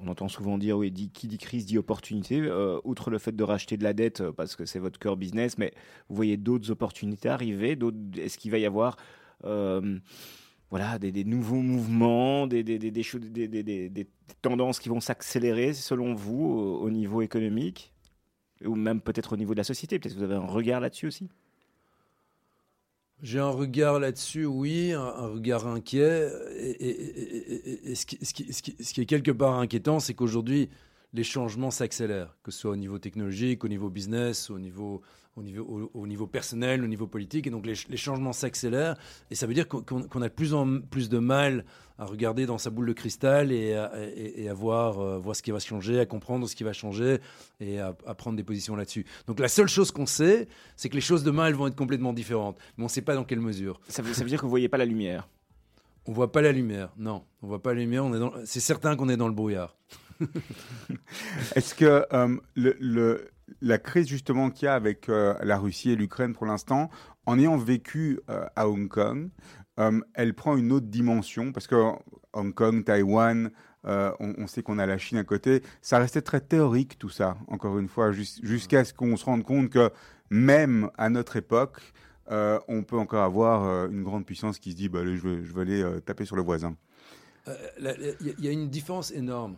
[0.00, 2.40] on entend souvent dire, oui, qui dit crise dit opportunité.
[2.40, 5.16] Euh, outre le fait de racheter de la dette, euh, parce que c'est votre cœur
[5.16, 5.72] business, mais
[6.08, 7.78] vous voyez d'autres opportunités arriver
[8.16, 8.96] Est-ce qu'il va y avoir
[9.44, 9.98] euh,
[10.70, 14.06] voilà, des, nouveaux mouvements, des, des, des,
[14.42, 17.92] tendances qui vont s'accélérer selon vous au niveau économique?
[18.64, 19.98] Ou même peut-être au niveau de la société?
[19.98, 21.28] Peut-être que vous avez un regard là-dessus aussi?
[23.22, 26.30] J'ai un regard là-dessus, oui, un, regard inquiet.
[26.58, 30.68] Et, ce qui est quelque part inquiétant, c'est qu'aujourd'hui,
[31.14, 35.00] les changements s'accélèrent, que ce soit au niveau technologique, au niveau business, au niveau,
[35.36, 37.46] au niveau, au, niveau personnel, au niveau politique.
[37.46, 38.96] Et donc les, les changements s'accélèrent.
[39.30, 41.64] Et ça veut dire qu'on a de plus en plus de mal
[41.98, 45.36] à regarder dans sa boule de cristal et à, et, et à voir, euh, voir
[45.36, 47.18] ce qui va changer, à comprendre ce qui va changer
[47.60, 49.06] et à, à prendre des positions là-dessus.
[49.26, 52.12] Donc la seule chose qu'on sait, c'est que les choses demain, elles vont être complètement
[52.12, 52.58] différentes.
[52.76, 53.80] Mais on ne sait pas dans quelle mesure.
[53.88, 55.28] Ça veut, ça veut dire que vous voyez pas la lumière.
[56.06, 56.92] On voit pas la lumière.
[56.98, 58.04] Non, on voit pas la lumière.
[58.04, 58.32] On est dans...
[58.44, 59.76] C'est certain qu'on est dans le brouillard.
[61.54, 63.30] Est-ce que euh, le, le-
[63.60, 66.90] la crise justement qu'il y a avec euh, la Russie et l'Ukraine pour l'instant,
[67.26, 69.30] en ayant vécu euh, à Hong Kong,
[69.78, 71.76] euh, elle prend une autre dimension parce que
[72.32, 73.50] Hong Kong, Taïwan,
[73.86, 75.62] on, sait qu'on a la Chine à côté.
[75.82, 79.44] Ça restait très théorique tout ça, encore une fois, jus- jusqu'à ce qu'on se rende
[79.44, 79.90] compte que
[80.30, 81.92] même à notre époque,
[82.30, 86.00] on peut encore avoir une grande puissance qui se dit bah, je, vais, je aller
[86.06, 86.76] taper sur le voisin.
[87.46, 89.56] Il y a une différence énorme.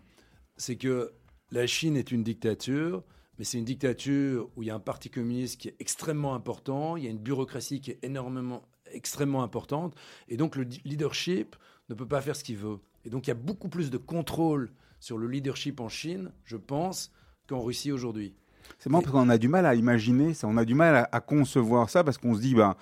[0.57, 1.13] C'est que
[1.53, 3.05] la Chine est une dictature,
[3.39, 6.97] mais c'est une dictature où il y a un parti communiste qui est extrêmement important,
[6.97, 8.63] il y a une bureaucratie qui est énormément,
[8.93, 9.95] extrêmement importante,
[10.29, 11.57] et donc le leadership
[11.89, 12.79] ne peut pas faire ce qu'il veut.
[13.05, 14.71] Et donc il y a beaucoup plus de contrôle
[15.01, 17.13] sur le leadership en Chine, je pense,
[17.47, 18.35] qu'en Russie aujourd'hui.
[18.79, 20.97] C'est marrant Et- parce qu'on a du mal à imaginer ça, on a du mal
[20.97, 22.75] à, à concevoir ça parce qu'on se dit, ben,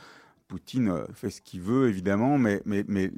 [0.49, 3.11] Poutine euh, fait ce qu'il veut évidemment, mais, mais, mais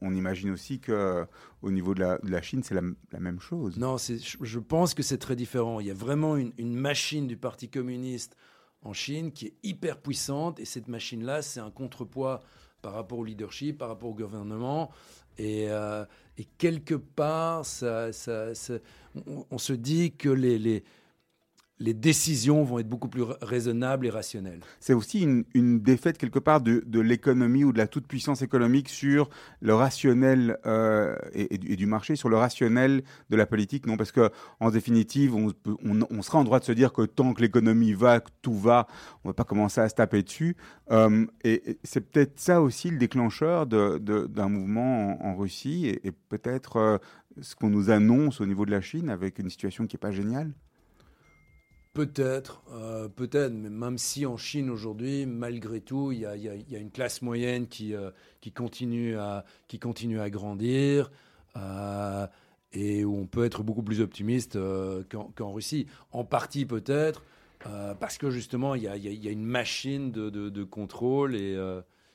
[0.00, 1.24] on, imagine aussi que euh,
[1.62, 3.76] au niveau de la, Chine, c'est la, même chose.
[3.78, 5.80] Non, je pense que c'est très différent.
[5.80, 8.36] Il y a vraiment une, machine du Parti communiste
[8.82, 12.42] en Chine qui est hyper puissante et cette machine-là, c'est un contrepoids
[12.80, 14.90] par rapport au leadership, par rapport au gouvernement.
[15.38, 16.04] Et, euh,
[16.58, 18.78] quelque part, ça, ça- ça-
[19.26, 20.84] on, on se dit que les,
[21.82, 24.60] les décisions vont être beaucoup plus ra- raisonnables et rationnelles.
[24.80, 29.28] C'est aussi une, défaite quelque part de, l'économie ou de la toute-puissance économique sur
[29.60, 33.86] le rationnel euh, et, du, marché, sur le rationnel de la politique.
[33.86, 34.30] Non, parce que
[34.60, 38.30] en définitive, on, sera en droit de se dire que tant que l'économie va, que
[38.42, 38.86] tout va,
[39.24, 40.56] on va pas commencer à se taper dessus.
[40.90, 46.98] Euh, et c'est peut-être ça aussi le déclencheur d'un mouvement en, Russie et, peut-être euh,
[47.40, 50.12] ce qu'on nous annonce au niveau de la Chine avec une situation qui est pas
[50.12, 50.52] géniale?
[51.94, 56.90] Peut-être, euh, peut-être, mais même si en Chine aujourd'hui, malgré tout, il y a, une
[56.90, 61.10] classe moyenne qui, euh, qui, continue, à, qui continue à grandir
[61.56, 62.26] euh,
[62.72, 64.58] et où on peut être beaucoup plus optimiste
[65.36, 65.86] qu'en Russie.
[66.12, 67.24] En partie peut-être,
[68.00, 71.58] parce que justement, il y a, une machine de, de- contrôle et,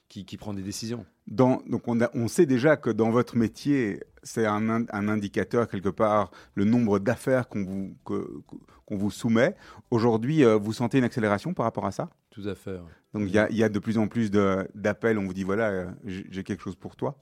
[0.09, 1.05] qui, qui prend des décisions.
[1.27, 5.07] Dans, donc on, a- on sait déjà que dans votre métier, c'est un, in- un
[5.09, 8.41] indicateur quelque part, le nombre d'affaires qu'on vous, que-
[8.85, 9.55] qu'on vous soumet.
[9.91, 12.09] Aujourd'hui, euh, vous sentez une accélération par rapport à ça?
[12.29, 12.71] Tout à fait.
[12.71, 12.91] ouais.
[13.13, 15.43] Donc il y a, il y a de plus en plus d'appels, on vous dit
[15.43, 17.17] voilà, euh, j'ai quelque chose pour toi.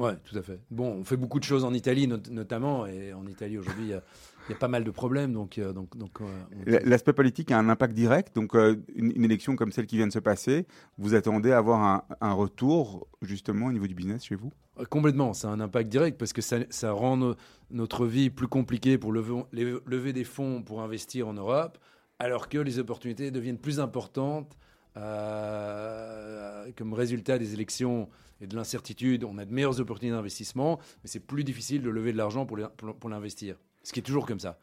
[0.00, 0.58] Ouais, tout à fait.
[0.70, 3.90] Bon, on fait beaucoup de choses en Italie not- notamment, et en Italie aujourd'hui, il
[3.90, 4.02] y a,
[4.48, 6.24] il y a pas mal de problèmes, donc, euh, donc, donc euh,
[6.56, 9.98] on- L'aspect politique a un impact direct, donc euh, une, une élection comme celle qui
[9.98, 13.94] vient de se passer, vous attendez à avoir un, un retour justement au niveau du
[13.94, 14.50] business chez vous?
[14.88, 17.34] Complètement, ça a un impact direct parce que ça, ça rend no-
[17.70, 21.76] notre vie plus compliquée pour lever des fonds pour investir en Europe,
[22.18, 24.56] alors que les opportunités deviennent plus importantes
[24.96, 28.08] euh, comme résultat des élections
[28.40, 29.24] et de l'incertitude.
[29.24, 32.58] On a de meilleures opportunités d'investissement, mais c'est plus difficile de lever de l'argent pour,
[33.08, 33.56] l'investir.
[33.82, 34.58] Ce qui est toujours comme ça.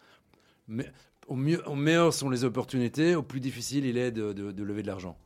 [0.68, 0.92] Mais
[1.28, 4.88] au, mieux, au meilleur sont les opportunités, au plus difficile il est de, lever de
[4.88, 5.18] l'argent.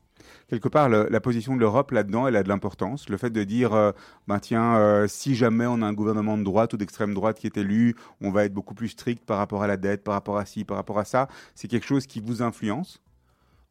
[0.47, 3.10] Quelque part, la position de l'Europe là-dedans, elle a de l'importance.
[3.10, 3.91] Le fait de dire, euh,
[4.28, 7.47] ben tiens, euh, si jamais on a un gouvernement de droite ou d'extrême droite qui
[7.47, 10.38] est élu, on va être beaucoup plus strict par rapport à la dette, par rapport
[10.38, 11.28] à ci, par rapport à ça.
[11.56, 13.02] C'est quelque chose qui vous influence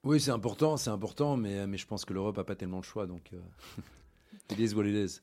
[0.05, 2.85] Oui, c'est important, c'est important, mais, mais je pense que l'Europe n'a pas tellement de
[2.85, 3.39] choix, donc euh,
[4.51, 5.21] it is what it is.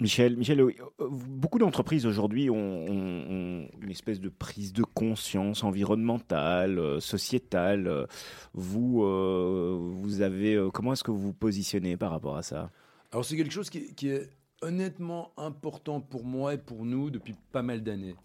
[0.00, 4.82] Michel, Michel, euh, euh, beaucoup d'entreprises aujourd'hui ont, ont- ont une espèce de prise de
[4.82, 7.86] conscience environnementale, euh, sociétale.
[7.86, 8.06] Euh,
[8.54, 12.70] Vous, euh, vous avez, euh, comment est-ce que vous vous positionnez par rapport à ça?
[13.12, 14.30] Alors c'est quelque chose qui, qui est
[14.62, 18.16] honnêtement important pour moi et pour nous depuis pas mal d'années.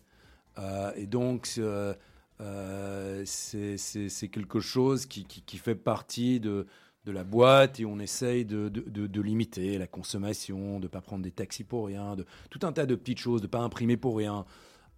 [0.58, 1.94] Euh, et donc euh,
[2.42, 6.68] euh, c'est quelque chose qui, qui- qui fait partie de,
[7.06, 10.88] de la boîte et on essaye de, de- de- de limiter la consommation, de ne
[10.88, 13.52] pas prendre des taxis pour rien, de tout un tas de petites choses, de ne
[13.52, 14.46] pas imprimer pour rien.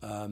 [0.03, 0.29] Euh,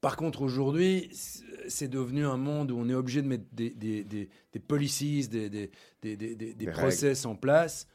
[0.00, 4.02] par contre, aujourd'hui, c'est- devenu un monde où on est obligé de mettre des, des,
[4.04, 7.86] des, des policies, Des process en place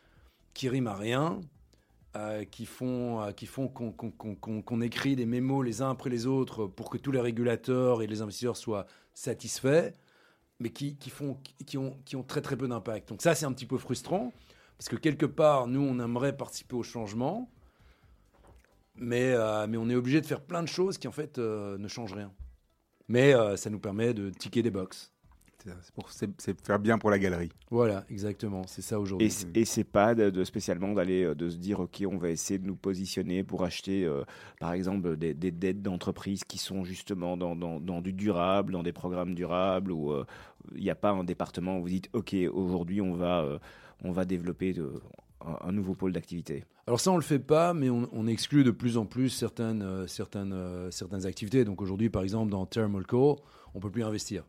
[0.53, 1.41] qui riment à rien,
[2.17, 6.65] euh, qui font, euh, qui font qu'on écrit des mémos les uns après les autres
[6.65, 9.91] pour que tous les régulateurs et les investisseurs soient satisfaits,
[10.59, 11.37] mais qui, qui, font,
[11.67, 13.09] qui, ont, qui ont très très peu d'impact.
[13.09, 14.33] Donc ça, c'est un petit peu frustrant,
[14.79, 17.51] parce que quelque part, nous, on aimerait participer au changement,
[18.95, 21.87] mais, euh, mais on est obligé de faire plein de choses qui, en fait, ne
[21.87, 22.33] changent rien.
[23.09, 25.13] Mais ça nous permet de ticker des box.
[26.37, 27.49] C'est- faire bien pour la galerie.
[27.71, 28.61] Voilà, exactement.
[28.67, 29.27] C'est ça aujourd'hui.
[29.55, 32.57] et c'est pas de, de spécialement d'aller euh, de se dire ok on va essayer
[32.59, 34.23] de nous positionner pour acheter euh,
[34.59, 38.83] par exemple des, des dettes d'entreprise qui sont justement dans, dans, dans du durable, dans
[38.83, 40.25] des programmes durables où euh,
[40.75, 43.59] il n'y a pas un département où vous dites ok aujourd'hui on va euh,
[44.03, 45.01] on va développer de-
[45.41, 46.63] un, un nouveau pôle d'activité.
[46.87, 49.81] Alors ça, on le fait pas, mais on, on exclut de plus en plus certaines,
[49.83, 51.63] euh, certaines, euh, certaines activités.
[51.65, 53.37] Donc aujourd'hui, par exemple, dans Thermal Co,
[53.75, 54.43] on peut plus investir.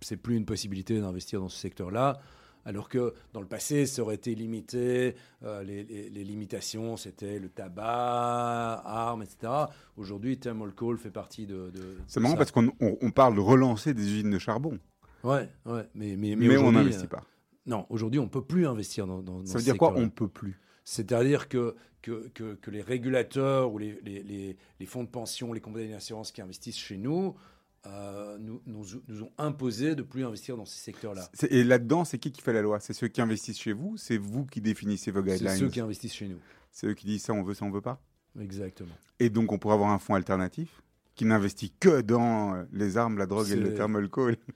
[0.00, 2.20] C'est plus une possibilité d'investir dans ce secteur-là.
[2.66, 5.16] Alors que dans le passé, ça aurait été limité.
[5.42, 9.52] euh, les, les- les limitations, c'était le tabac, armes, etc.
[9.96, 11.70] Aujourd'hui, Thermal Coal fait partie de.
[11.70, 12.38] de- C'est marrant ça.
[12.38, 14.78] parce qu'on on- on parle de relancer des usines de charbon,
[15.22, 15.88] Ouais, ouais.
[15.94, 17.24] Mais, mais, mais, mais, on n'investit euh, pas.
[17.66, 19.94] Non, aujourd'hui, on peut plus investir dans, dans, dans Ça veut ce dire quoi.
[19.96, 20.60] On peut plus?
[20.84, 25.54] C'est-à-dire que, que, que, que les régulateurs ou les, les, les, les fonds de pension,
[25.54, 27.34] les compagnies d'assurance qui investissent chez nous,
[27.86, 31.28] euh, nous, nous, nous ont imposé de plus investir dans ces secteurs-là.
[31.34, 32.80] C'est- Et là-dedans, c'est qui qui fait la loi?
[32.80, 33.96] C'est ceux qui investissent chez vous?
[33.96, 35.56] C'est vous qui définissez vos C'est guidelines?
[35.58, 36.38] ceux qui investissent chez nous.
[36.70, 38.00] C'est eux qui disent ça on veut, ça on veut pas?
[38.40, 38.94] Exactement.
[39.20, 40.82] Et donc on pourrait avoir un fonds alternatif
[41.14, 44.32] qui n'investit que dans les armes, la drogue et le C'est- thermal coal.
[44.34, 44.52] Hmm,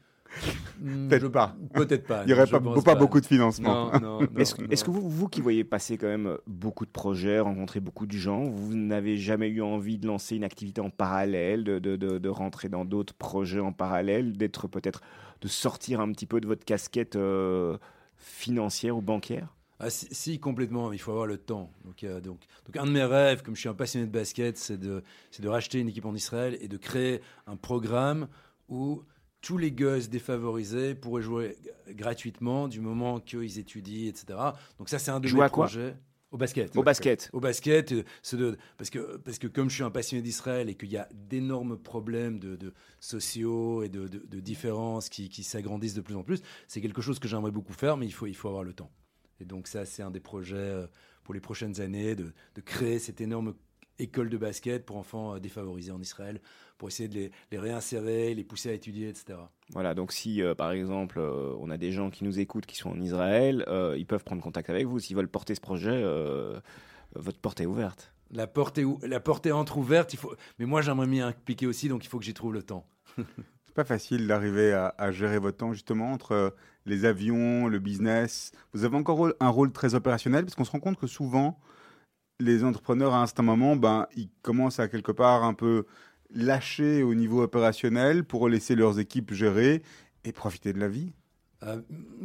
[1.08, 1.56] Peut-être pas.
[1.74, 2.22] Peut-être pas.
[2.24, 3.90] Il n'y aurait pas, pas beaucoup de financement.
[3.92, 4.68] Non, non, non, Est-ce que- non.
[4.70, 8.12] est-ce que vous, vous qui voyez passer quand même beaucoup de projets, rencontrer beaucoup de
[8.12, 12.18] gens, vous n'avez jamais eu envie de lancer une activité en parallèle, de, de, de-
[12.18, 15.00] de rentrer dans d'autres projets en parallèle, d'être peut-être,
[15.40, 17.76] de sortir un petit peu de votre casquette euh,
[18.16, 19.54] financière ou bancaire?
[19.80, 21.70] Ah, si, si, complètement, il faut avoir le temps.
[21.84, 24.56] Donc, euh, donc, donc, un de mes rêves, comme je suis un passionné de basket,
[24.58, 28.26] c'est de, c'est de racheter une équipe en Israël et de créer un programme
[28.68, 29.02] où
[29.41, 31.57] tous les gosses défavorisés pourraient jouer
[31.91, 34.39] gratuitement du moment qu'ils étudient, etc.
[34.78, 35.97] Donc ça, c'est un de mes à quoi projets.
[36.30, 36.76] Au basket.
[36.76, 40.20] Au basket Au basket, euh, de- parce, que, parce que comme je suis un passionné
[40.22, 45.09] d'Israël et qu'il y a d'énormes problèmes de, de sociaux et de, de- de différences
[45.09, 48.05] qui, qui s'agrandissent de plus en plus, c'est quelque chose que j'aimerais beaucoup faire, mais
[48.05, 48.91] il faut, il faut avoir le temps.
[49.41, 50.86] Et donc ça, c'est un des projets euh,
[51.24, 53.55] pour les prochaines années, de, de créer cette énorme
[53.99, 56.43] école de basket pour enfants euh, défavorisés en Israël,
[56.78, 59.38] pour essayer de les, les réinsérer, les pousser à étudier, etc.
[59.70, 62.76] Voilà, donc si euh, par exemple euh, on a des gens qui nous écoutent qui
[62.76, 64.98] sont en Israël, euh, ils peuvent prendre contact avec vous.
[65.00, 66.58] S'ils veulent porter ce projet, euh,
[67.14, 68.12] votre porte est ouverte.
[68.30, 70.34] La porte est, ou- la porte est entre-ouverte, il faut...
[70.58, 72.86] mais moi j'aimerais m'y impliquer aussi, donc il faut que j'y trouve le temps.
[73.64, 76.50] C'est pas facile d'arriver à, à gérer votre temps justement entre euh,
[76.86, 78.52] les avions, le business.
[78.72, 81.58] Vous avez encore un rôle très opérationnel parce qu'on se rend compte que souvent
[82.40, 85.86] les entrepreneurs à un certain moment, ben ils commencent à quelque part un peu
[86.34, 89.82] lâcher au niveau opérationnel pour laisser leurs équipes gérer
[90.24, 91.12] et profiter de la vie.
[91.64, 91.80] Euh,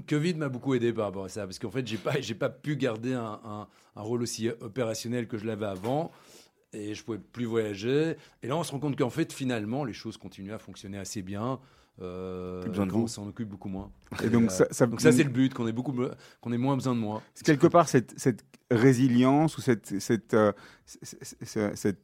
[0.07, 2.49] Covid m'a beaucoup aidé par rapport à ça, parce qu'en fait, j'ai pas, j'ai pas
[2.49, 6.11] pu garder un, un- un rôle aussi opérationnel que je l'avais avant,
[6.71, 8.15] et je pouvais plus voyager.
[8.43, 11.21] Et là, on se rend compte qu'en fait, finalement, les choses continuent à fonctionner assez
[11.21, 11.59] bien.
[12.01, 13.03] Euh, Plus besoin de vous.
[13.03, 13.91] On s'en occupe beaucoup moins.
[14.23, 15.93] Et donc euh, ça, ça- Donc ça, c'est le but, qu'on ait beaucoup,
[16.41, 17.21] qu'on ait moins besoin de moi.
[17.45, 20.51] quelque part cette, cette résilience ou cette, cette, euh,
[20.85, 21.99] cette-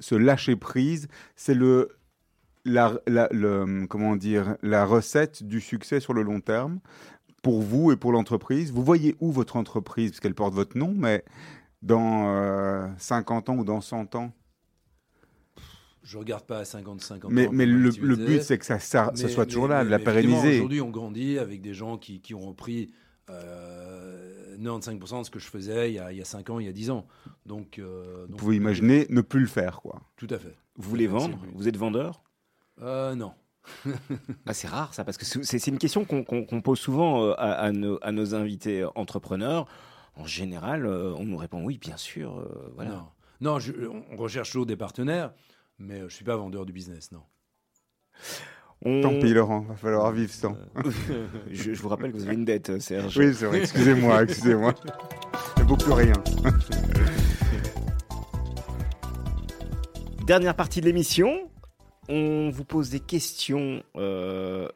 [0.00, 1.88] ce lâcher prise, c'est le,
[2.64, 6.80] la, la- le- comment dire, la recette du succès sur le long terme
[7.42, 8.70] pour vous et pour l'entreprise.
[8.72, 11.24] Vous voyez où votre entreprise, parce qu'elle porte votre nom, mais
[11.82, 14.32] dans euh, 50 ans ou dans 100 ans?
[16.02, 17.50] Je regarde pas à 50, 50 Mais, ans.
[17.52, 19.84] mais mon le, but, c'est que ça, ça, ça Mais- soit toujours mais- là, de
[19.84, 20.56] mais- la mais pérenniser.
[20.56, 22.92] Aujourd'hui, on grandit avec des gens qui, qui ont repris
[23.28, 23.89] euh,
[24.60, 26.66] 95% de ce que je faisais il y, a, il y a 5 ans, il
[26.66, 27.06] y a 10 ans.
[27.46, 30.00] Donc, euh, Vous donc, pouvez imaginer ne plus le faire, quoi.
[30.16, 30.56] Tout à fait.
[30.76, 31.38] Vous voulez vendre.
[31.54, 32.22] Vous êtes vendeur
[32.80, 33.32] Euh, non.
[34.46, 37.72] Ah, c'est rare ça, parce que c'est une question qu'on pose souvent euh, à, à
[37.72, 39.66] nos, à nos invités entrepreneurs.
[40.16, 42.38] En général, on nous répond oui, bien sûr.
[42.38, 42.90] euh, voilà.
[42.90, 43.06] Non,
[43.40, 45.32] non je- on recherche toujours des partenaires,
[45.78, 47.22] mais je suis pas vendeur du business, non.
[48.84, 50.56] On- Tant pis, Laurent, va falloir vivre sans.
[51.50, 53.16] je, je vous rappelle que vous avez une dette, euh, Serge.
[53.18, 54.74] Oui, c'est vrai, excusez-moi, excusez-moi.
[55.58, 56.12] Ne plus rien.
[60.26, 61.48] Dernière partie de l'émission.
[62.08, 63.82] On vous pose des questions.
[63.96, 64.68] euh,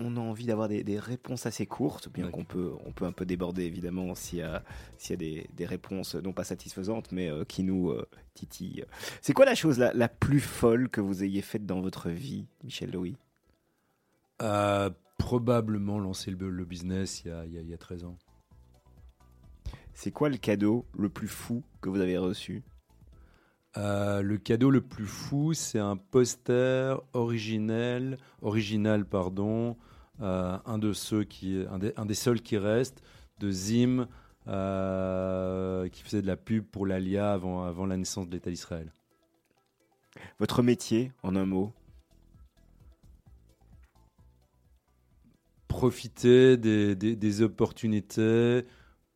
[0.00, 3.12] on a envie d'avoir des, des réponses assez courtes, bien qu'on peut, on peut un
[3.12, 4.64] peu déborder évidemment s'il y a,
[4.98, 8.84] s'il y a des, des réponses non pas satisfaisantes, mais euh, qui nous euh, titillent.
[9.20, 12.46] C'est quoi la chose la, la plus folle que vous ayez faite dans votre vie,
[12.64, 13.16] Michel Louis
[14.42, 17.78] Euh, probablement lancer le, le business il y, a, il y a- il y a
[17.78, 18.16] 13 ans.
[19.92, 22.62] C'est quoi le cadeau le plus fou que vous avez reçu?
[23.76, 29.76] Euh, le cadeau le plus fou, c'est un poster originel, original pardon,
[30.20, 33.02] un de ceux qui, un des, un des seuls qui reste,
[33.38, 34.06] de Zim,
[34.48, 38.92] euh, qui faisait de la pub pour l'Alia avant, avant la naissance de l'État d'Israël.
[40.38, 41.72] Votre métier, en un mot?
[45.68, 48.64] Profiter des, des- des opportunités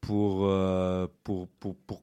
[0.01, 2.03] pour, euh, pour, pour, pour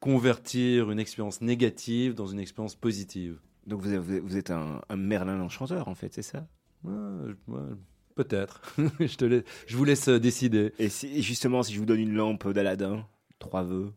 [0.00, 3.40] convertir une expérience négative dans une expérience positive.
[3.66, 6.46] Donc vous, avez- vous êtes un, un Merlin enchanteur en fait, c'est ça?
[6.84, 7.74] Ouais, je- ouais,
[8.18, 8.60] Peut-être.
[9.00, 10.72] je, te laisse- je vous laisse euh, décider.
[10.80, 13.06] Et si, justement, si je vous donne une lampe d'Aladin,
[13.38, 13.92] trois vœux.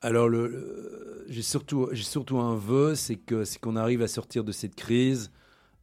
[0.00, 1.88] Alors, le, le- j'ai surtout,
[2.38, 5.30] un vœu, c'est que c'est qu'on arrive à sortir de cette crise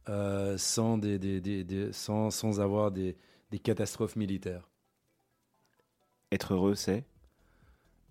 [0.08, 3.16] euh, sans, des, des- des- des- sans, sans avoir des,
[3.50, 4.68] des catastrophes militaires.
[6.32, 7.04] Être heureux, c'est?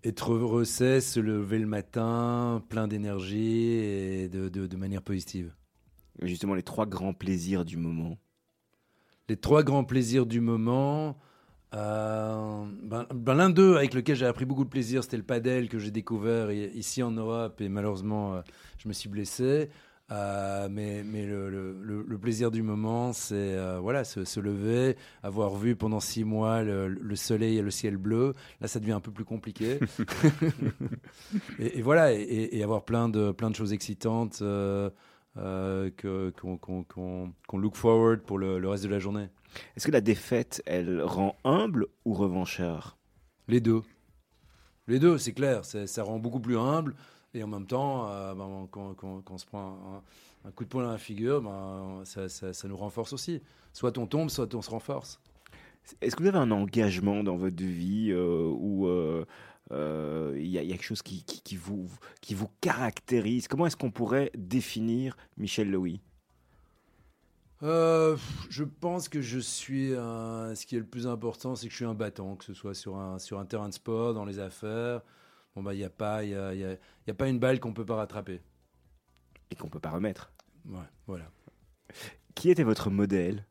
[0.04, 5.54] Être heureux, c'est se lever le matin plein d'énergie et de, de- de manière positive.
[6.22, 8.18] justement les trois grands plaisirs du moment.
[9.28, 11.16] Les trois grands plaisirs du moment.
[11.74, 15.68] euh, ben, ben, L'un d'eux avec lequel j'ai appris beaucoup de plaisir, c'était le padel
[15.68, 18.40] que j'ai découvert ici en Europe et malheureusement euh,
[18.78, 19.70] je me suis blessé.
[20.10, 24.96] Euh, mais mais le, le- le- le plaisir du moment, c'est voilà, se, se lever,
[25.22, 28.34] avoir vu pendant six mois le, le soleil et le ciel bleu.
[28.60, 29.78] Là, ça devient un peu plus compliqué.
[31.58, 34.42] et, et voilà, et, et avoir plein de, plein de choses excitantes
[35.36, 39.28] euh, qu'on look forward pour le, le reste de la journée.
[39.76, 42.96] Est-ce que la défaite, elle rend humble ou revanchard
[43.48, 43.82] Les deux.
[44.88, 45.64] Les deux, c'est clair.
[45.64, 46.94] Ça rend beaucoup plus humble.
[47.34, 50.02] Et en même temps, euh, ben, quand, quand- quand on se prend
[50.44, 53.40] un, un coup de poing dans la figure, ben, ça, ça- ça nous renforce aussi.
[53.72, 55.18] Soit on tombe, soit on se renforce.
[56.00, 58.86] Est-ce que vous avez un engagement dans votre vie euh, où
[59.70, 61.88] euh, euh, il y, a il y a quelque chose qui, qui- qui vous,
[62.20, 66.00] qui vous caractérise Comment est-ce qu'on pourrait définir Michel Louis
[67.62, 68.16] Euh,
[68.50, 71.76] je pense que je suis un- Ce qui est le plus important, c'est que je
[71.76, 74.38] suis un battant, que ce soit sur un, sur un terrain de sport, dans les
[74.40, 75.00] affaires.
[75.54, 77.38] Bon, bah, il n'y a, pas- il y a, y a- y a pas une
[77.38, 78.40] balle qu'on ne peut pas rattraper.
[79.50, 80.32] et qu'on peut pas remettre
[80.64, 81.30] Ouais, voilà.
[82.34, 83.46] Qui était votre modèle?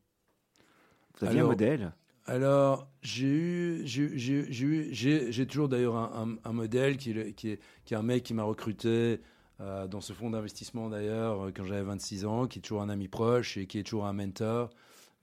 [1.19, 1.93] Vous aviez un modèle?
[2.31, 7.59] Alors, j'ai eu, j'ai toujours d'ailleurs un, un- un modèle qui, est le- qui, est,
[7.83, 9.19] qui est un mec qui m'a recruté
[9.59, 12.87] euh, dans ce fonds d'investissement d'ailleurs euh, quand j'avais 26 ans, qui est toujours un
[12.89, 14.69] ami proche et qui est toujours un mentor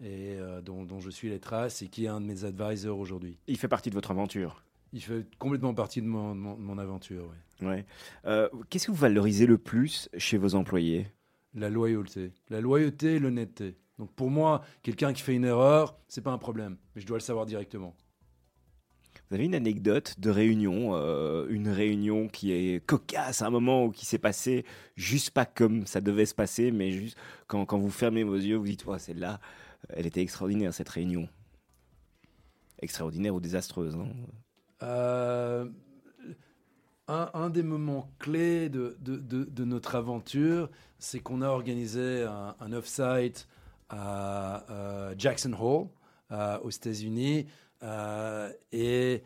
[0.03, 2.99] et euh, dont, dont je suis les traces et qui est un de mes advisors
[2.99, 3.39] aujourd'hui.
[3.47, 4.63] Il fait partie de votre aventure.
[4.93, 7.25] Il fait complètement partie de mon, de mon, de mon aventure.
[7.63, 7.67] ouais.
[7.69, 7.87] Ouais.
[8.27, 11.07] Euh, Qu'est-ce que vous valorisez le plus chez vos employés?
[11.55, 13.77] La loyauté, la loyauté et l'honnêteté.
[13.99, 17.17] Donc pour moi, quelqu'un qui fait une erreur, c'est pas un problème, mais je dois
[17.17, 17.95] le savoir directement.
[19.29, 23.91] Vous avez une anecdote de réunion, euh, une réunion qui est cocasse, un moment où
[23.91, 24.65] qui s'est passé
[24.97, 28.57] juste pas comme ça devait se passer, mais juste quand, quand vous fermez vos yeux,
[28.57, 29.41] vous dites, ouais, celle-là,
[29.91, 31.29] elle était extraordinaire cette réunion.
[32.81, 33.97] Extraordinaire ou désastreuse.
[33.97, 34.09] hein.
[34.83, 35.69] Euh,
[37.09, 42.23] un, un des moments clés de, de- de- de notre aventure, c'est qu'on a organisé
[42.23, 43.49] un, un off-site
[43.89, 45.89] à euh, Jackson Hole,
[46.31, 47.47] euh, aux États-Unis,
[47.83, 49.23] euh, et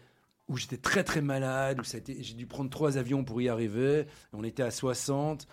[0.49, 4.07] où j'étais très très malade, où j'ai dû prendre trois avions pour y arriver.
[4.33, 5.47] On était à 60,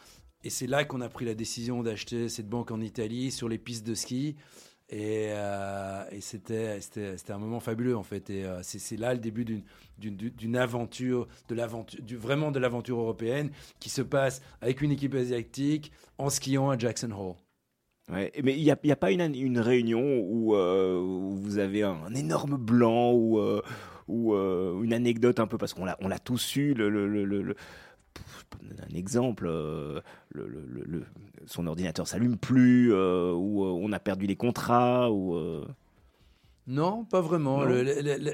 [0.44, 3.58] et c'est là qu'on a pris la décision d'acheter cette banque en Italie sur les
[3.58, 4.36] pistes de ski.
[4.92, 6.80] Et, euh, et c'était,
[7.30, 8.30] un moment fabuleux en fait.
[8.30, 9.46] Et c'est, là le début
[9.98, 15.92] d'une, aventure, de l'aventure, vraiment de l'aventure européenne qui se passe avec une équipe asiatique
[16.18, 17.36] en skiant à Jackson Hole.
[18.12, 21.36] Ouais, mais il n'y a, il y a pas une, une réunion où, euh, où
[21.36, 23.62] vous avez un, un énorme blanc ou, euh,
[24.08, 27.08] ou euh, une anecdote un peu, parce qu'on l'a, on l'a tous eu, le, le,
[27.08, 27.56] le- le-
[28.92, 31.06] un exemple, euh, le, le- le- le-
[31.46, 35.38] son ordinateur s'allume plus, euh, ou euh, on a perdu les contrats, ou...
[36.68, 37.64] Non, pas vraiment.
[37.64, 37.84] Non.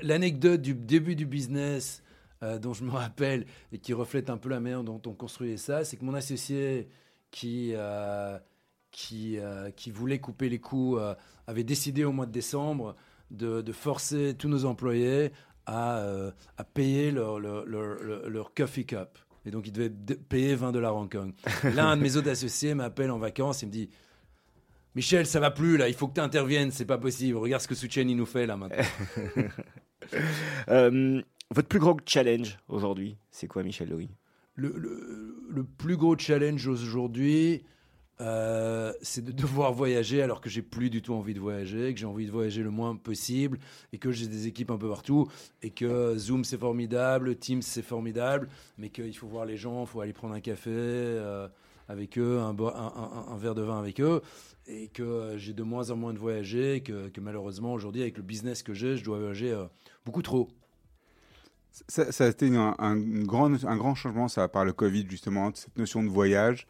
[0.03, 2.01] L'anecdote du début du business
[2.61, 5.83] dont je me rappelle et qui reflète un peu la manière dont on construisait ça,
[5.83, 6.87] c'est que mon associé
[7.31, 7.73] qui,
[8.97, 11.15] qui, euh, qui voulait couper les coûts euh,
[11.47, 12.95] avait décidé au mois de décembre
[13.29, 15.33] de, de forcer tous nos employés
[15.65, 19.17] à, euh, à payer leur, leur, leur, leur- leur coffee cup.
[19.45, 21.33] Et donc, ils devaient de- payer 20 dollars Hong Kong.
[21.73, 23.89] Là, un de mes autres associés m'appelle en vacances et me dit
[24.95, 27.37] Michel, ça va plus là, il faut que tu interviennes, c'est pas possible.
[27.37, 28.77] Regarde ce que Souchen il nous fait là maintenant.
[30.69, 31.21] Euh,
[31.51, 34.09] votre plus grand challenge aujourd'hui, c'est quoi, Michel Louis
[34.55, 37.63] Le, le- le plus gros challenge aujourd'hui,
[38.21, 41.99] euh, c'est de devoir voyager alors que j'ai plus du tout envie de voyager, que
[41.99, 43.59] j'ai envie de voyager le moins possible
[43.91, 45.27] et que j'ai des équipes un peu partout
[45.61, 48.47] et que Zoom c'est formidable, Teams c'est formidable,
[48.77, 51.47] mais qu'il faut voir les gens, il faut aller prendre un café euh,
[51.89, 52.53] avec eux, un,
[53.37, 54.21] verre de vin avec eux
[54.67, 58.15] et que euh, j'ai de moins en moins de voyager, que, que malheureusement aujourd'hui avec
[58.17, 59.55] le business que j'ai, je dois voyager
[60.05, 60.47] beaucoup trop.
[61.89, 65.51] Ça, ça a été un, un- une un grand changement, ça, par le Covid, justement,
[65.53, 66.67] cette notion de voyage.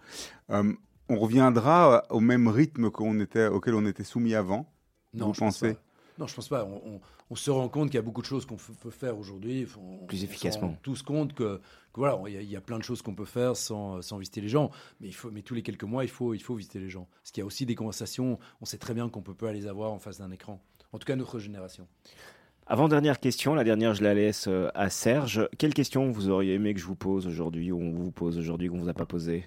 [1.10, 4.72] On reviendra au même rythme qu'on était, auquel on était soumis avant.
[5.14, 5.74] Non, Vous je pense pensez?
[5.76, 5.80] Pas.
[6.18, 6.64] Non, je pense pas.
[6.66, 7.02] On, on-
[7.32, 9.66] on se rend compte qu'il y a beaucoup de choses qu'on peut faire aujourd'hui.
[9.80, 10.68] On- Plus on se efficacement.
[10.70, 11.62] rend tous compte que, que
[12.00, 14.18] voilà, il y, a- il y a plein de choses qu'on peut faire sans, sans
[14.18, 14.70] visiter les gens.
[15.02, 17.08] Mais, il faut, mais tous les quelques mois, il faut, il faut visiter les gens.
[17.22, 19.68] Parce qu'il y a aussi des conversations, on sait très bien qu'on peut pas les
[19.68, 20.62] avoir en face d'un écran.
[20.94, 21.88] En tout cas, notre génération.
[22.68, 25.48] Avant-dernière question, la dernière je la laisse euh, à Serge.
[25.58, 28.70] Quelle question vous auriez aimé que je vous pose aujourd'hui ou on vous pose aujourd'hui
[28.70, 29.46] qu'on vous a pas posé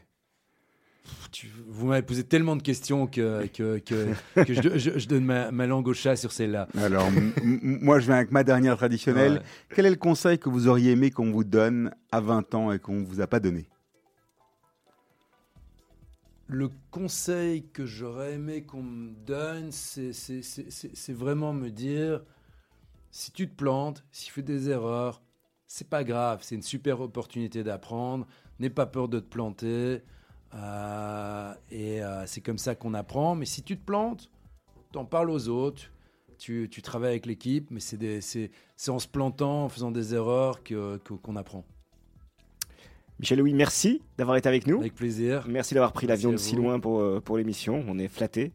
[1.31, 5.25] Tu- vous m'avez posé tellement de questions que, que, que, que je, je- je donne
[5.25, 6.69] ma, ma langue au chat sur celle-là.
[6.79, 7.09] Alors,
[7.43, 9.33] moi, je viens avec ma dernière traditionnelle.
[9.35, 9.43] Ouais.
[9.75, 12.79] Quel est le conseil que vous auriez aimé qu'on vous donne à 20 ans et
[12.79, 13.69] qu'on vous a pas donné?
[16.47, 22.23] Le conseil que j'aurais aimé qu'on me donne, c'est vraiment me dire
[23.11, 25.23] si tu te plantes, si tu fais des erreurs,
[25.67, 28.27] c'est pas grave, c'est une super opportunité d'apprendre.
[28.61, 30.01] N'aie pas peur de te planter.
[30.55, 33.35] Euh, et euh, c'est comme ça qu'on apprend.
[33.35, 34.31] Mais si tu te plantes,
[34.93, 35.83] t'en parles aux autres.
[36.39, 39.91] Tu, tu travailles avec l'équipe, mais c'est des- c'est c'est en se plantant, en faisant
[39.91, 41.65] des erreurs que- que- qu'on apprend.
[43.19, 44.79] Michel Louis, merci d'avoir été avec nous.
[44.79, 45.45] Avec plaisir.
[45.49, 47.85] Merci d'avoir pris l'avion de si loin pour, euh, pour l'émission.
[47.89, 48.53] On est flattés.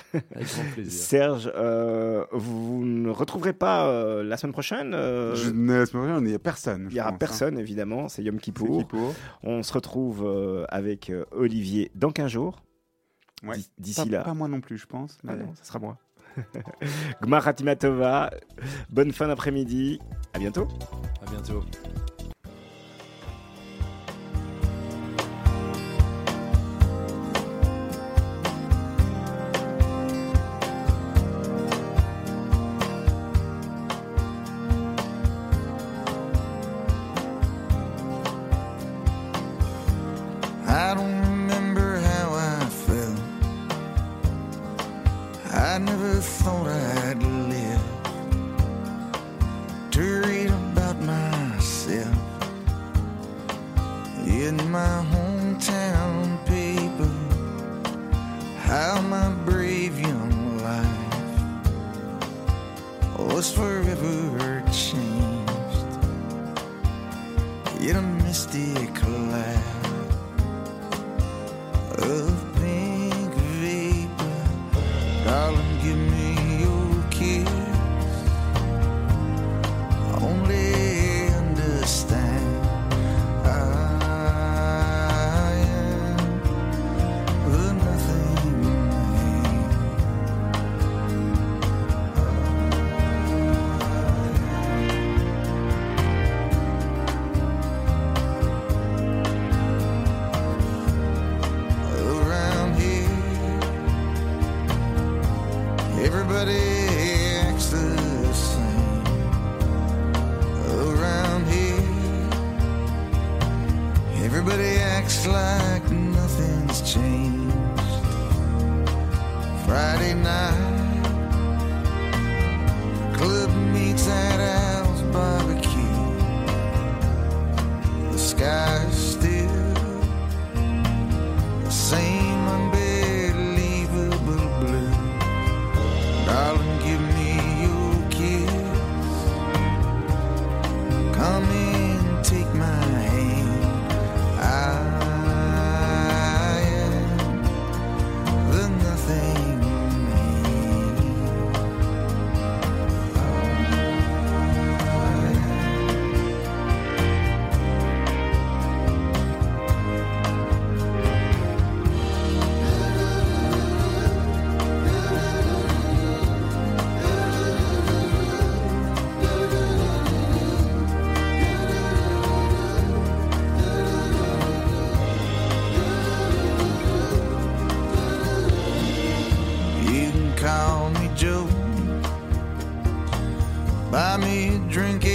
[0.34, 0.92] Avec grand plaisir.
[0.92, 6.18] Serge, euh, vous ne retrouverez pas euh, la semaine prochaine euh, Je ne sais pas,
[6.18, 6.86] il n'y a personne.
[6.90, 7.18] Il n'y aura pense, hein.
[7.18, 8.08] personne, évidemment.
[8.08, 8.78] C'est Yom Kippour.
[8.78, 9.14] Kippour.
[9.42, 12.62] On se retrouve euh, avec euh, Olivier dans 15 jours.
[13.44, 13.56] Ouais.
[13.56, 14.22] D'i- Pas, D'ici là.
[14.22, 15.18] pas moi non plus, je pense.
[15.26, 15.96] Ah mais- non, ça sera moi.
[17.22, 18.30] Gmar Hatimatova,
[18.90, 19.98] bonne fin d'après-midi.
[20.34, 20.68] À bientôt.
[21.26, 21.64] À bientôt.